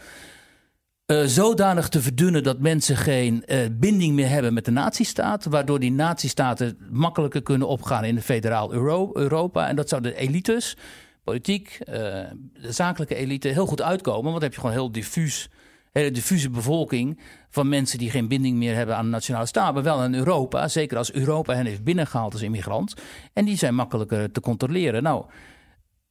Uh, 1.12 1.24
zodanig 1.26 1.89
te 1.89 2.02
verdunnen 2.02 2.44
dat 2.44 2.60
mensen 2.60 2.98
geen 2.98 3.44
uh, 3.46 3.60
binding 3.72 4.13
meer 4.13 4.30
hebben 4.30 4.54
met 4.54 4.65
de 4.65 4.72
nazistaat. 4.72 5.46
Waardoor 5.46 5.80
die 5.80 5.91
nazistaten 5.91 6.78
makkelijker 6.91 7.41
kunnen 7.41 7.68
opgaan 7.68 8.04
in 8.04 8.15
de 8.15 8.22
federaal 8.22 8.74
Euro 8.74 9.10
Europa. 9.13 9.68
En 9.68 9.76
dat 9.76 9.89
zou 9.89 10.02
de 10.02 10.15
elites, 10.15 10.78
politiek, 11.24 11.80
uh, 11.80 11.96
de 11.96 12.72
zakelijke 12.72 13.15
elite 13.15 13.48
heel 13.48 13.65
goed 13.65 13.82
uitkomen. 13.82 14.24
Want 14.24 14.34
dan 14.34 14.44
heb 14.44 14.54
je 14.54 14.60
gewoon 14.60 14.76
heel 14.76 14.91
diffuus, 14.91 15.50
hele 15.91 16.12
diffuse 16.12 16.50
bevolking 16.50 17.20
van 17.50 17.70
mensen 17.70 17.98
die 17.98 18.10
geen 18.10 18.28
binding 18.28 18.58
meer 18.58 18.76
hebben 18.76 18.96
aan 18.96 19.06
de 19.06 19.12
nationale 19.12 19.46
staat. 19.46 19.74
Maar 19.74 19.84
wel 19.84 20.00
aan 20.00 20.13
Europa. 20.13 20.68
Zeker 20.68 20.98
als 20.98 21.13
Europa 21.13 21.54
hen 21.54 21.65
heeft 21.65 21.84
binnengehaald 21.84 22.34
als 22.34 22.41
immigrant. 22.41 22.94
En 23.34 23.46
die 23.46 23.58
zijn 23.58 23.76
makkelijker 23.76 24.32
te 24.32 24.39
controleren. 24.39 25.04
Nou, 25.04 25.26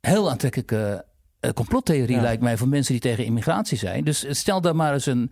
heel 0.01 0.31
aantrekkelijke 0.31 1.05
complottheorie 1.53 2.17
ja. 2.17 2.23
lijkt 2.23 2.43
mij 2.43 2.57
voor 2.57 2.69
mensen 2.69 2.93
die 2.93 3.03
tegen 3.03 3.25
immigratie 3.25 3.79
zijn. 3.79 4.05
Dus 4.05 4.27
stel 4.29 4.61
daar 4.61 4.77
maar 4.77 4.93
eens 4.93 5.07
een. 5.07 5.31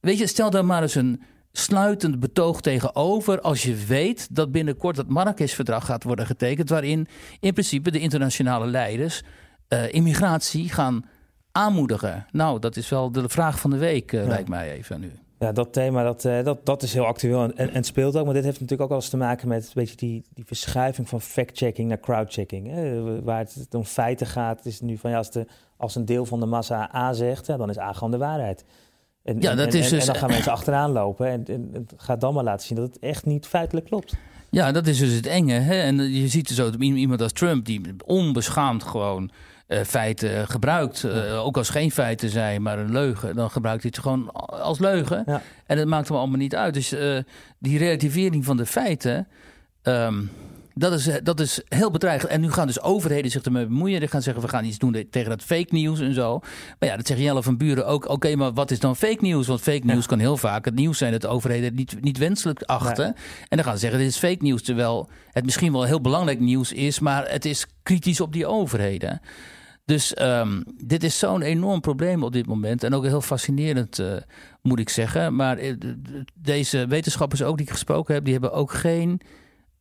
Weet 0.00 0.18
je, 0.18 0.26
stel 0.26 0.50
daar 0.50 0.64
maar 0.64 0.82
eens 0.82 0.94
een 0.94 1.22
sluitend 1.52 2.20
betoog 2.20 2.60
tegenover. 2.60 3.40
als 3.40 3.62
je 3.62 3.84
weet 3.86 4.28
dat 4.30 4.52
binnenkort 4.52 4.96
het 4.96 5.08
Marrakesh-verdrag 5.08 5.84
gaat 5.84 6.04
worden 6.04 6.26
getekend. 6.26 6.68
waarin 6.68 7.08
in 7.40 7.52
principe 7.52 7.90
de 7.90 7.98
internationale 7.98 8.66
leiders 8.66 9.22
uh, 9.68 9.92
immigratie 9.92 10.68
gaan 10.68 11.04
aanmoedigen. 11.52 12.26
Nou, 12.30 12.58
dat 12.58 12.76
is 12.76 12.88
wel 12.88 13.12
de 13.12 13.28
vraag 13.28 13.60
van 13.60 13.70
de 13.70 13.76
week, 13.76 14.12
uh, 14.12 14.22
ja. 14.22 14.28
lijkt 14.28 14.48
mij 14.48 14.72
even 14.72 15.00
nu. 15.00 15.12
Ja, 15.38 15.52
dat 15.52 15.72
thema 15.72 16.02
dat, 16.02 16.24
uh, 16.24 16.44
dat, 16.44 16.66
dat 16.66 16.82
is 16.82 16.94
heel 16.94 17.06
actueel 17.06 17.42
en, 17.42 17.56
en, 17.56 17.72
en, 17.72 17.84
speelt 17.84 18.16
ook. 18.16 18.24
Maar 18.24 18.34
dit 18.34 18.44
heeft 18.44 18.60
natuurlijk 18.60 18.90
ook 18.90 18.96
alles 18.96 19.08
te 19.08 19.16
maken 19.16 19.48
met 19.48 19.64
een 19.64 19.70
beetje 19.74 19.96
die, 19.96 20.24
die 20.34 20.44
verschuiving 20.44 21.08
van 21.08 21.20
fact-checking 21.20 21.88
naar 21.88 22.00
crowd-checking. 22.00 22.72
Waar 23.24 23.38
het 23.38 23.74
om 23.74 23.84
feiten 23.84 24.26
gaat, 24.26 24.66
is 24.66 24.80
nu 24.80 24.96
van 24.96 25.10
ja, 25.10 25.16
als, 25.16 25.30
de, 25.30 25.46
als 25.76 25.94
een 25.94 26.04
deel 26.04 26.24
van 26.24 26.40
de 26.40 26.46
massa 26.46 26.94
A 26.94 27.12
zegt, 27.12 27.46
ja, 27.46 27.56
dan 27.56 27.70
is 27.70 27.78
A 27.78 27.92
gewoon 27.92 28.10
de 28.10 28.18
waarheid. 28.18 28.64
En, 29.22 29.40
ja, 29.40 29.54
dat 29.54 29.72
en, 29.72 29.78
is 29.78 29.88
dus... 29.88 30.00
en 30.00 30.06
dan 30.06 30.14
gaan 30.14 30.30
mensen 30.30 30.52
achteraan 30.52 30.90
lopen 30.90 31.28
en, 31.28 31.44
en, 31.46 31.70
en 31.72 31.86
gaat 31.96 32.20
dan 32.20 32.34
maar 32.34 32.44
laten 32.44 32.66
zien 32.66 32.76
dat 32.76 32.86
het 32.86 32.98
echt 32.98 33.26
niet 33.26 33.46
feitelijk 33.46 33.86
klopt. 33.86 34.16
Ja, 34.50 34.72
dat 34.72 34.86
is 34.86 34.98
dus 34.98 35.12
het 35.12 35.26
enge. 35.26 35.52
Hè? 35.52 35.80
En 35.80 35.96
je 35.96 36.28
ziet 36.28 36.48
dus 36.48 36.60
ook 36.60 36.74
iemand 36.74 37.22
als 37.22 37.32
Trump 37.32 37.64
die 37.64 37.80
onbeschaamd 38.04 38.82
gewoon 38.82 39.30
uh, 39.68 39.80
feiten 39.80 40.48
gebruikt. 40.48 41.02
Uh, 41.02 41.44
ook 41.44 41.56
als 41.56 41.68
geen 41.68 41.90
feiten 41.90 42.28
zijn, 42.28 42.62
maar 42.62 42.78
een 42.78 42.92
leugen. 42.92 43.36
Dan 43.36 43.50
gebruikt 43.50 43.82
hij 43.82 43.92
het 43.94 44.02
gewoon 44.04 44.30
als 44.46 44.78
leugen. 44.78 45.22
Ja. 45.26 45.42
En 45.66 45.76
dat 45.76 45.86
maakt 45.86 46.08
hem 46.08 46.16
allemaal 46.16 46.38
niet 46.38 46.56
uit. 46.56 46.74
Dus 46.74 46.92
uh, 46.92 47.18
die 47.58 47.78
relativering 47.78 48.44
van 48.44 48.56
de 48.56 48.66
feiten. 48.66 49.28
Um, 49.82 50.30
Dat 50.74 50.92
is, 50.92 51.06
eh, 51.06 51.16
dat 51.22 51.40
is 51.40 51.60
heel 51.68 51.90
bedreigend. 51.90 52.32
En 52.32 52.40
nu 52.40 52.50
gaan 52.50 52.66
dus 52.66 52.82
overheden 52.82 53.30
zich 53.30 53.42
ermee 53.42 53.66
bemoeien. 53.66 54.00
Die 54.00 54.08
gaan 54.08 54.22
zeggen, 54.22 54.42
we 54.42 54.48
gaan 54.48 54.64
iets 54.64 54.78
doen 54.78 55.06
tegen 55.10 55.30
dat 55.30 55.42
fake 55.42 55.66
nieuws 55.70 56.00
en 56.00 56.14
zo. 56.14 56.38
Maar 56.78 56.88
ja, 56.88 56.96
dat 56.96 57.06
zeggen 57.06 57.26
Jelle 57.26 57.42
van 57.42 57.56
Buren 57.56 57.86
ook. 57.86 58.08
Oké, 58.08 58.36
maar 58.36 58.52
wat 58.52 58.70
is 58.70 58.80
dan 58.80 58.96
fake 58.96 59.18
nieuws? 59.20 59.46
Want 59.46 59.60
fake 59.60 59.84
nieuws 59.84 60.06
kan 60.06 60.18
heel 60.18 60.36
vaak 60.36 60.64
het 60.64 60.74
nieuws 60.74 60.98
zijn 60.98 61.12
dat 61.12 61.26
overheden 61.26 61.74
niet, 61.74 61.96
niet 62.00 62.18
wenselijk 62.18 62.62
achten. 62.62 63.06
En 63.48 63.56
dan 63.56 63.64
gaan 63.64 63.74
ze 63.74 63.80
zeggen, 63.80 63.98
dit 63.98 64.08
is 64.08 64.18
fake 64.18 64.42
nieuws. 64.42 64.62
Terwijl 64.62 65.08
het 65.32 65.44
misschien 65.44 65.72
wel 65.72 65.84
heel 65.84 66.00
belangrijk 66.00 66.40
nieuws 66.40 66.72
is, 66.72 66.98
maar 66.98 67.30
het 67.30 67.44
is 67.44 67.66
kritisch 67.82 68.20
op 68.20 68.32
die 68.32 68.46
overheden. 68.46 69.20
Dus 69.88 70.14
ehm, 70.14 70.62
dit 70.84 71.02
is 71.02 71.18
zo'n 71.18 71.42
enorm 71.42 71.80
probleem 71.80 72.22
op 72.22 72.32
dit 72.32 72.46
moment. 72.46 72.82
En 72.82 72.94
ook 72.94 73.04
heel 73.04 73.20
fascinerend, 73.20 73.98
uh, 73.98 74.16
moet 74.62 74.78
ik 74.78 74.88
zeggen. 74.88 75.34
Maar 75.34 75.62
uh, 75.62 75.74
deze 76.34 76.86
wetenschappers 76.86 77.42
ook 77.42 77.56
die 77.56 77.66
ik 77.66 77.72
gesproken 77.72 78.14
heb, 78.14 78.24
die 78.24 78.32
hebben 78.32 78.52
ook 78.52 78.72
geen, 78.72 79.20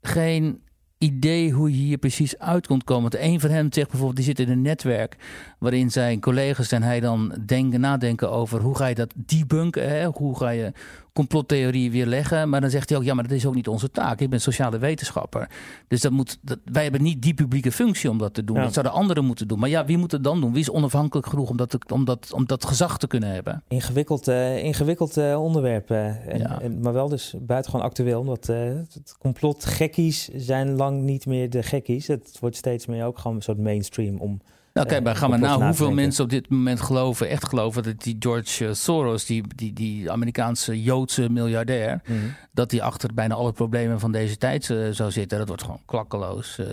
geen 0.02 0.62
idee 0.98 1.52
hoe 1.52 1.72
je 1.72 1.78
hier 1.78 1.98
precies 1.98 2.38
uit 2.38 2.68
kunt 2.68 2.84
komen. 2.84 3.02
Want 3.02 3.24
een 3.24 3.40
van 3.40 3.50
hen 3.50 3.74
zegt 3.74 3.88
bijvoorbeeld, 3.88 4.16
die 4.16 4.26
zit 4.26 4.40
in 4.40 4.50
een 4.50 4.62
netwerk 4.62 5.16
waarin 5.60 5.92
zijn 5.92 6.20
collega's 6.20 6.72
en 6.72 6.84
hij 6.84 7.00
dan 7.00 7.42
denken, 7.46 7.80
nadenken 7.80 8.32
over 8.32 8.62
hoe 8.62 8.76
ga 8.76 8.86
je 8.86 8.96
dat 8.96 9.14
debunken, 9.16 9.90
hè? 9.90 10.06
hoe 10.06 10.38
ga 10.38 10.50
je 10.50 10.72
complottheorieën 11.18 11.92
weerleggen. 11.92 12.50
Maar 12.50 12.62
dan 12.62 12.70
zegt 12.70 12.90
hij 12.90 12.98
ook, 12.98 13.04
ja, 13.04 13.14
maar 13.14 13.24
dat 13.24 13.38
is 13.38 13.46
ook 13.46 13.56
niet 13.56 13.68
onze 13.68 13.92
taak. 13.92 14.20
Ik 14.20 14.30
ben 14.30 14.42
sociale 14.42 14.78
wetenschapper. 14.78 15.50
Dus 15.88 16.02
dat 16.02 16.12
moet, 16.12 16.38
dat, 16.42 16.60
wij 16.66 16.84
hebben 16.84 17.02
niet 17.02 17.22
die 17.22 17.34
publieke 17.34 17.72
functie 17.72 18.10
om 18.10 18.18
dat 18.18 18.34
te 18.34 18.44
doen. 18.44 18.56
Dat 18.56 18.74
zouden 18.74 18.94
anderen 18.94 19.26
moeten 19.26 19.48
doen. 19.48 19.60
Maar 19.60 19.70
ja, 19.70 19.86
wie 19.86 19.98
moet 19.98 20.12
het 20.12 20.24
dan 20.24 20.42
doen? 20.42 20.52
Wie 20.52 20.62
is 20.62 20.70
onafhankelijk 20.70 21.28
genoeg 21.28 21.50
om 21.50 21.58
dat, 21.58 21.92
om 21.92 22.06
dat, 22.06 22.34
om 22.34 22.46
dat 22.46 22.66
gezag 22.66 22.98
te 22.98 23.08
kunnen 23.08 23.30
hebben? 23.30 23.64
Ingewikkeld, 23.68 24.28
uh, 24.28 24.64
ingewikkeld 24.64 25.18
uh, 25.18 25.44
onderwerp. 25.44 25.92
Uh, 25.92 26.28
en, 26.28 26.40
ja. 26.40 26.62
en, 26.62 26.80
maar 26.80 26.94
wel 26.94 27.10
dus 27.10 27.36
buitengewoon 27.40 27.86
actueel. 27.86 28.20
Omdat 28.20 28.46
het 28.48 29.16
complot 29.20 29.66
gekkies 29.66 30.30
zijn 30.36 30.76
lang 30.76 31.02
niet 31.02 31.26
meer 31.26 31.50
de 31.50 31.64
gekkies. 31.64 32.08
Het 32.08 32.38
wordt 32.40 32.56
steeds 32.56 32.86
meer 32.86 33.06
ook 33.06 33.18
gewoon 33.18 33.38
een 33.38 33.44
soort 33.44 33.60
mainstream 33.60 34.18
om 34.18 34.42
nou, 34.78 34.90
kijk, 34.90 35.04
maar 35.04 35.16
gaan 35.16 35.32
we 35.32 35.38
nou 35.38 35.64
hoeveel 35.64 35.92
mensen 35.92 36.24
op 36.24 36.30
dit 36.30 36.50
moment 36.50 36.82
geloven, 36.82 37.30
echt 37.30 37.48
geloven 37.48 37.84
dat 37.84 38.02
die 38.04 38.16
George 38.20 38.74
Soros, 38.74 39.26
die, 39.26 39.44
die, 39.56 39.74
die 39.74 40.12
Amerikaanse 40.12 40.84
Joodse 40.84 41.30
miljardair, 41.30 42.02
mm 42.06 42.20
-hmm. 42.20 42.36
dat 42.52 42.70
die 42.70 42.84
achter 42.84 43.14
bijna 43.14 43.36
alle 43.36 43.52
problemen 43.52 44.00
van 44.00 44.12
deze 44.12 44.38
tijd 44.38 44.70
uh, 44.70 44.90
zou 44.92 45.12
zitten. 45.12 45.38
Dat 45.38 45.48
wordt 45.48 45.64
gewoon 45.64 45.82
klakkeloos, 45.86 46.58
uh, 46.60 46.68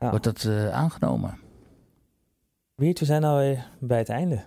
ja. 0.00 0.10
wordt 0.10 0.24
dat 0.24 0.44
uh, 0.44 0.70
aangenomen. 0.70 1.38
Wiert, 2.74 2.98
we 2.98 3.04
zijn 3.04 3.24
alweer 3.24 3.70
bij 3.78 3.98
het 3.98 4.08
einde. 4.08 4.44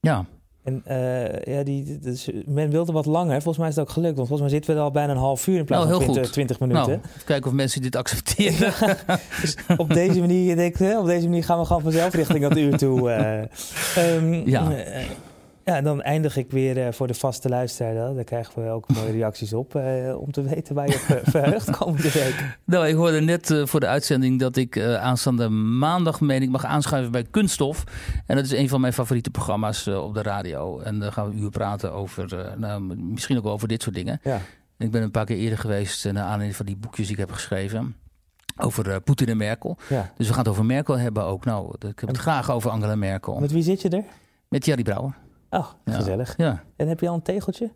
Ja. 0.00 0.24
En 0.64 0.82
uh, 0.88 1.54
ja, 1.56 1.62
die, 1.62 1.98
dus 1.98 2.28
men 2.46 2.70
wilde 2.70 2.92
wat 2.92 3.06
langer. 3.06 3.32
Volgens 3.32 3.58
mij 3.58 3.68
is 3.68 3.76
het 3.76 3.84
ook 3.84 3.90
gelukt. 3.90 4.16
Want 4.16 4.28
volgens 4.28 4.50
mij 4.50 4.58
zitten 4.58 4.74
we 4.74 4.80
er 4.80 4.86
al 4.86 4.92
bijna 4.92 5.12
een 5.12 5.18
half 5.18 5.46
uur 5.46 5.58
in 5.58 5.64
plaats 5.64 5.84
nou, 5.86 6.04
van 6.04 6.12
20, 6.12 6.32
20, 6.32 6.60
minuten. 6.60 6.82
Nou, 6.82 6.98
even 6.98 7.24
kijken 7.24 7.46
of 7.50 7.56
mensen 7.56 7.82
dit 7.82 7.96
accepteren. 7.96 8.72
dus 9.40 9.56
op 9.76 9.94
deze 9.94 10.20
manier, 10.20 10.56
denk 10.56 10.78
ik, 10.78 10.98
op 10.98 11.06
deze 11.06 11.28
manier 11.28 11.44
gaan 11.44 11.58
we 11.58 11.64
gewoon 11.64 11.82
vanzelf 11.82 12.14
richting 12.14 12.40
dat 12.40 12.56
uur 12.56 12.76
toe. 12.76 13.10
Uh, 13.96 14.14
um, 14.14 14.32
ja. 14.54 14.70
Uh, 14.70 15.02
ja, 15.64 15.76
en 15.76 15.84
dan 15.84 16.02
eindig 16.02 16.36
ik 16.36 16.50
weer 16.50 16.76
uh, 16.76 16.92
voor 16.92 17.06
de 17.06 17.14
vaste 17.14 17.48
luisteraar. 17.48 18.14
Daar 18.14 18.24
krijgen 18.24 18.62
we 18.62 18.70
ook 18.70 18.88
mooie 18.88 19.12
reacties 19.20 19.52
op. 19.52 19.74
Uh, 19.74 20.20
om 20.20 20.32
te 20.32 20.42
weten 20.42 20.74
waar 20.74 20.88
je 20.88 20.94
op 20.94 21.30
verheugt 21.30 21.70
komende 21.78 22.10
week. 22.12 22.58
Nou, 22.64 22.86
ik 22.86 22.94
hoorde 22.94 23.20
net 23.20 23.50
uh, 23.50 23.66
voor 23.66 23.80
de 23.80 23.86
uitzending 23.86 24.40
dat 24.40 24.56
ik 24.56 24.80
aanstaande 24.80 25.48
maandag 25.48 26.20
meen 26.20 26.42
ik 26.42 26.50
mag 26.50 26.64
aanschuiven 26.64 27.12
bij 27.12 27.24
Kunststof. 27.30 27.84
En 28.26 28.36
dat 28.36 28.44
is 28.44 28.52
een 28.52 28.68
van 28.68 28.80
mijn 28.80 28.92
favoriete 28.92 29.30
programma's 29.30 29.86
op 29.86 30.14
de 30.14 30.22
radio. 30.22 30.80
En 30.80 30.98
dan 30.98 31.12
gaan 31.12 31.30
we 31.30 31.36
uur 31.36 31.50
praten 31.50 31.92
over, 31.92 32.54
nou, 32.56 32.96
misschien 32.96 33.36
ook 33.36 33.44
wel 33.44 33.52
over 33.52 33.68
dit 33.68 33.82
soort 33.82 33.94
dingen. 33.94 34.20
Ja. 34.22 34.40
Ik 34.78 34.90
ben 34.90 35.02
een 35.02 35.10
paar 35.10 35.24
keer 35.24 35.36
eerder 35.36 35.58
geweest 35.58 36.04
naar 36.04 36.22
aanleiding 36.22 36.56
van 36.56 36.66
die 36.66 36.76
boekjes 36.76 37.06
die 37.06 37.14
ik 37.14 37.20
heb 37.20 37.32
geschreven. 37.32 37.96
Over 38.56 39.00
Poetin 39.00 39.28
en 39.28 39.36
Merkel. 39.36 39.78
Ja. 39.88 40.12
Dus 40.16 40.26
we 40.26 40.32
gaan 40.32 40.42
het 40.42 40.52
over 40.52 40.64
Merkel 40.64 40.98
hebben 40.98 41.24
ook. 41.24 41.44
Nou, 41.44 41.74
ik 41.78 42.00
heb 42.00 42.08
het 42.08 42.18
graag 42.18 42.50
over 42.50 42.70
Angela 42.70 42.96
Merkel. 42.96 43.40
Met 43.40 43.52
wie 43.52 43.62
zit 43.62 43.82
je 43.82 43.88
er? 43.88 44.04
Met 44.48 44.64
Jerry 44.64 44.82
Brouwer. 44.82 45.14
Oh, 45.54 45.66
gezellig. 45.84 46.34
Ja. 46.36 46.62
En 46.76 46.88
heb 46.88 47.00
je 47.00 47.08
al 47.08 47.14
een 47.14 47.22
tegeltje? 47.22 47.70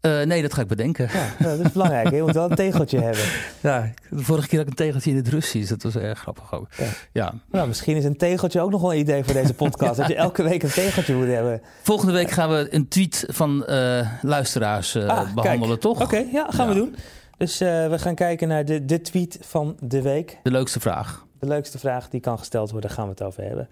Uh, 0.00 0.22
nee, 0.22 0.42
dat 0.42 0.54
ga 0.54 0.60
ik 0.60 0.68
bedenken. 0.68 1.08
Ja, 1.12 1.26
nou, 1.38 1.56
dat 1.56 1.66
is 1.66 1.72
belangrijk. 1.72 2.10
Je 2.10 2.22
moet 2.22 2.34
wel 2.34 2.50
een 2.50 2.56
tegeltje 2.56 3.00
hebben. 3.00 3.22
Ja, 3.60 3.92
de 4.10 4.22
vorige 4.22 4.48
keer 4.48 4.58
had 4.58 4.66
ik 4.66 4.78
een 4.78 4.84
tegeltje 4.84 5.10
in 5.10 5.16
het 5.16 5.28
Russisch. 5.28 5.68
Dat 5.68 5.82
was 5.82 5.96
erg 5.96 6.18
grappig 6.18 6.52
ook. 6.52 6.68
Ja. 6.76 6.86
ja. 7.12 7.34
Nou, 7.50 7.68
misschien 7.68 7.96
is 7.96 8.04
een 8.04 8.16
tegeltje 8.16 8.60
ook 8.60 8.70
nog 8.70 8.80
wel 8.80 8.92
een 8.92 8.98
idee 8.98 9.24
voor 9.24 9.32
deze 9.32 9.54
podcast. 9.54 9.96
dat 9.98 10.08
je 10.08 10.14
elke 10.14 10.42
week 10.42 10.62
een 10.62 10.70
tegeltje 10.70 11.14
moet 11.14 11.26
hebben. 11.26 11.62
Volgende 11.82 12.12
week 12.12 12.30
gaan 12.30 12.50
we 12.50 12.66
een 12.70 12.88
tweet 12.88 13.24
van 13.28 13.64
uh, 13.68 14.12
luisteraars 14.22 14.94
uh, 14.94 15.06
ah, 15.06 15.34
behandelen, 15.34 15.68
kijk. 15.68 15.80
toch? 15.80 16.02
Oké, 16.02 16.02
okay, 16.02 16.28
ja, 16.32 16.46
gaan 16.50 16.68
we 16.68 16.74
doen. 16.74 16.96
Dus 17.36 17.58
we 17.58 17.96
gaan 17.96 18.14
kijken 18.14 18.48
naar 18.48 18.64
de, 18.64 18.84
de 18.84 19.00
tweet 19.00 19.38
van 19.40 19.76
de 19.80 20.02
week. 20.02 20.38
De 20.42 20.50
leukste 20.50 20.80
vraag. 20.80 21.26
De 21.38 21.46
leukste 21.46 21.78
vraag 21.78 22.08
die 22.08 22.20
kan 22.20 22.38
gesteld 22.38 22.70
worden, 22.70 22.90
gaan 22.90 23.04
we 23.04 23.10
het 23.10 23.22
over 23.22 23.42
hebben. 23.42 23.68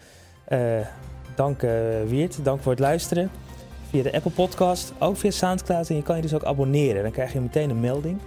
dank 1.35 1.61
Wiert, 2.07 2.45
dank 2.45 2.62
voor 2.62 2.73
het 2.73 2.81
luisteren 2.81 3.31
via 3.90 4.03
de 4.03 4.12
Apple 4.12 4.31
Podcast, 4.31 4.92
ook 4.99 5.16
via 5.16 5.31
Soundcloud. 5.31 5.88
En 5.88 5.96
je 5.96 6.03
kan 6.03 6.16
je 6.16 6.22
dus 6.22 6.35
ook 6.35 6.44
abonneren. 6.44 7.03
Dan 7.03 7.12
krijg 7.12 7.33
je 7.33 7.40
meteen 7.40 7.70
een 7.70 7.81
melding. 7.81 8.18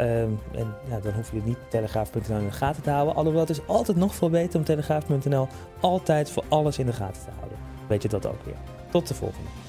Um, 0.00 0.40
en 0.54 0.74
dan 1.02 1.12
hoef 1.12 1.32
je 1.32 1.40
niet 1.44 1.58
telegraaf.nl 1.68 2.38
in 2.38 2.46
de 2.46 2.52
gaten 2.52 2.82
te 2.82 2.90
houden. 2.90 3.14
Alhoewel 3.14 3.40
het 3.40 3.50
is 3.50 3.66
altijd 3.66 3.96
nog 3.96 4.14
veel 4.14 4.30
beter 4.30 4.58
om 4.58 4.64
telegraaf.nl 4.64 5.48
altijd 5.80 6.30
voor 6.30 6.44
alles 6.48 6.78
in 6.78 6.86
de 6.86 6.92
gaten 6.92 7.22
te 7.22 7.30
houden. 7.38 7.58
Weet 7.86 8.02
je 8.02 8.08
dat 8.08 8.26
ook 8.26 8.44
weer. 8.44 8.56
Tot 8.90 9.08
de 9.08 9.14
volgende. 9.14 9.65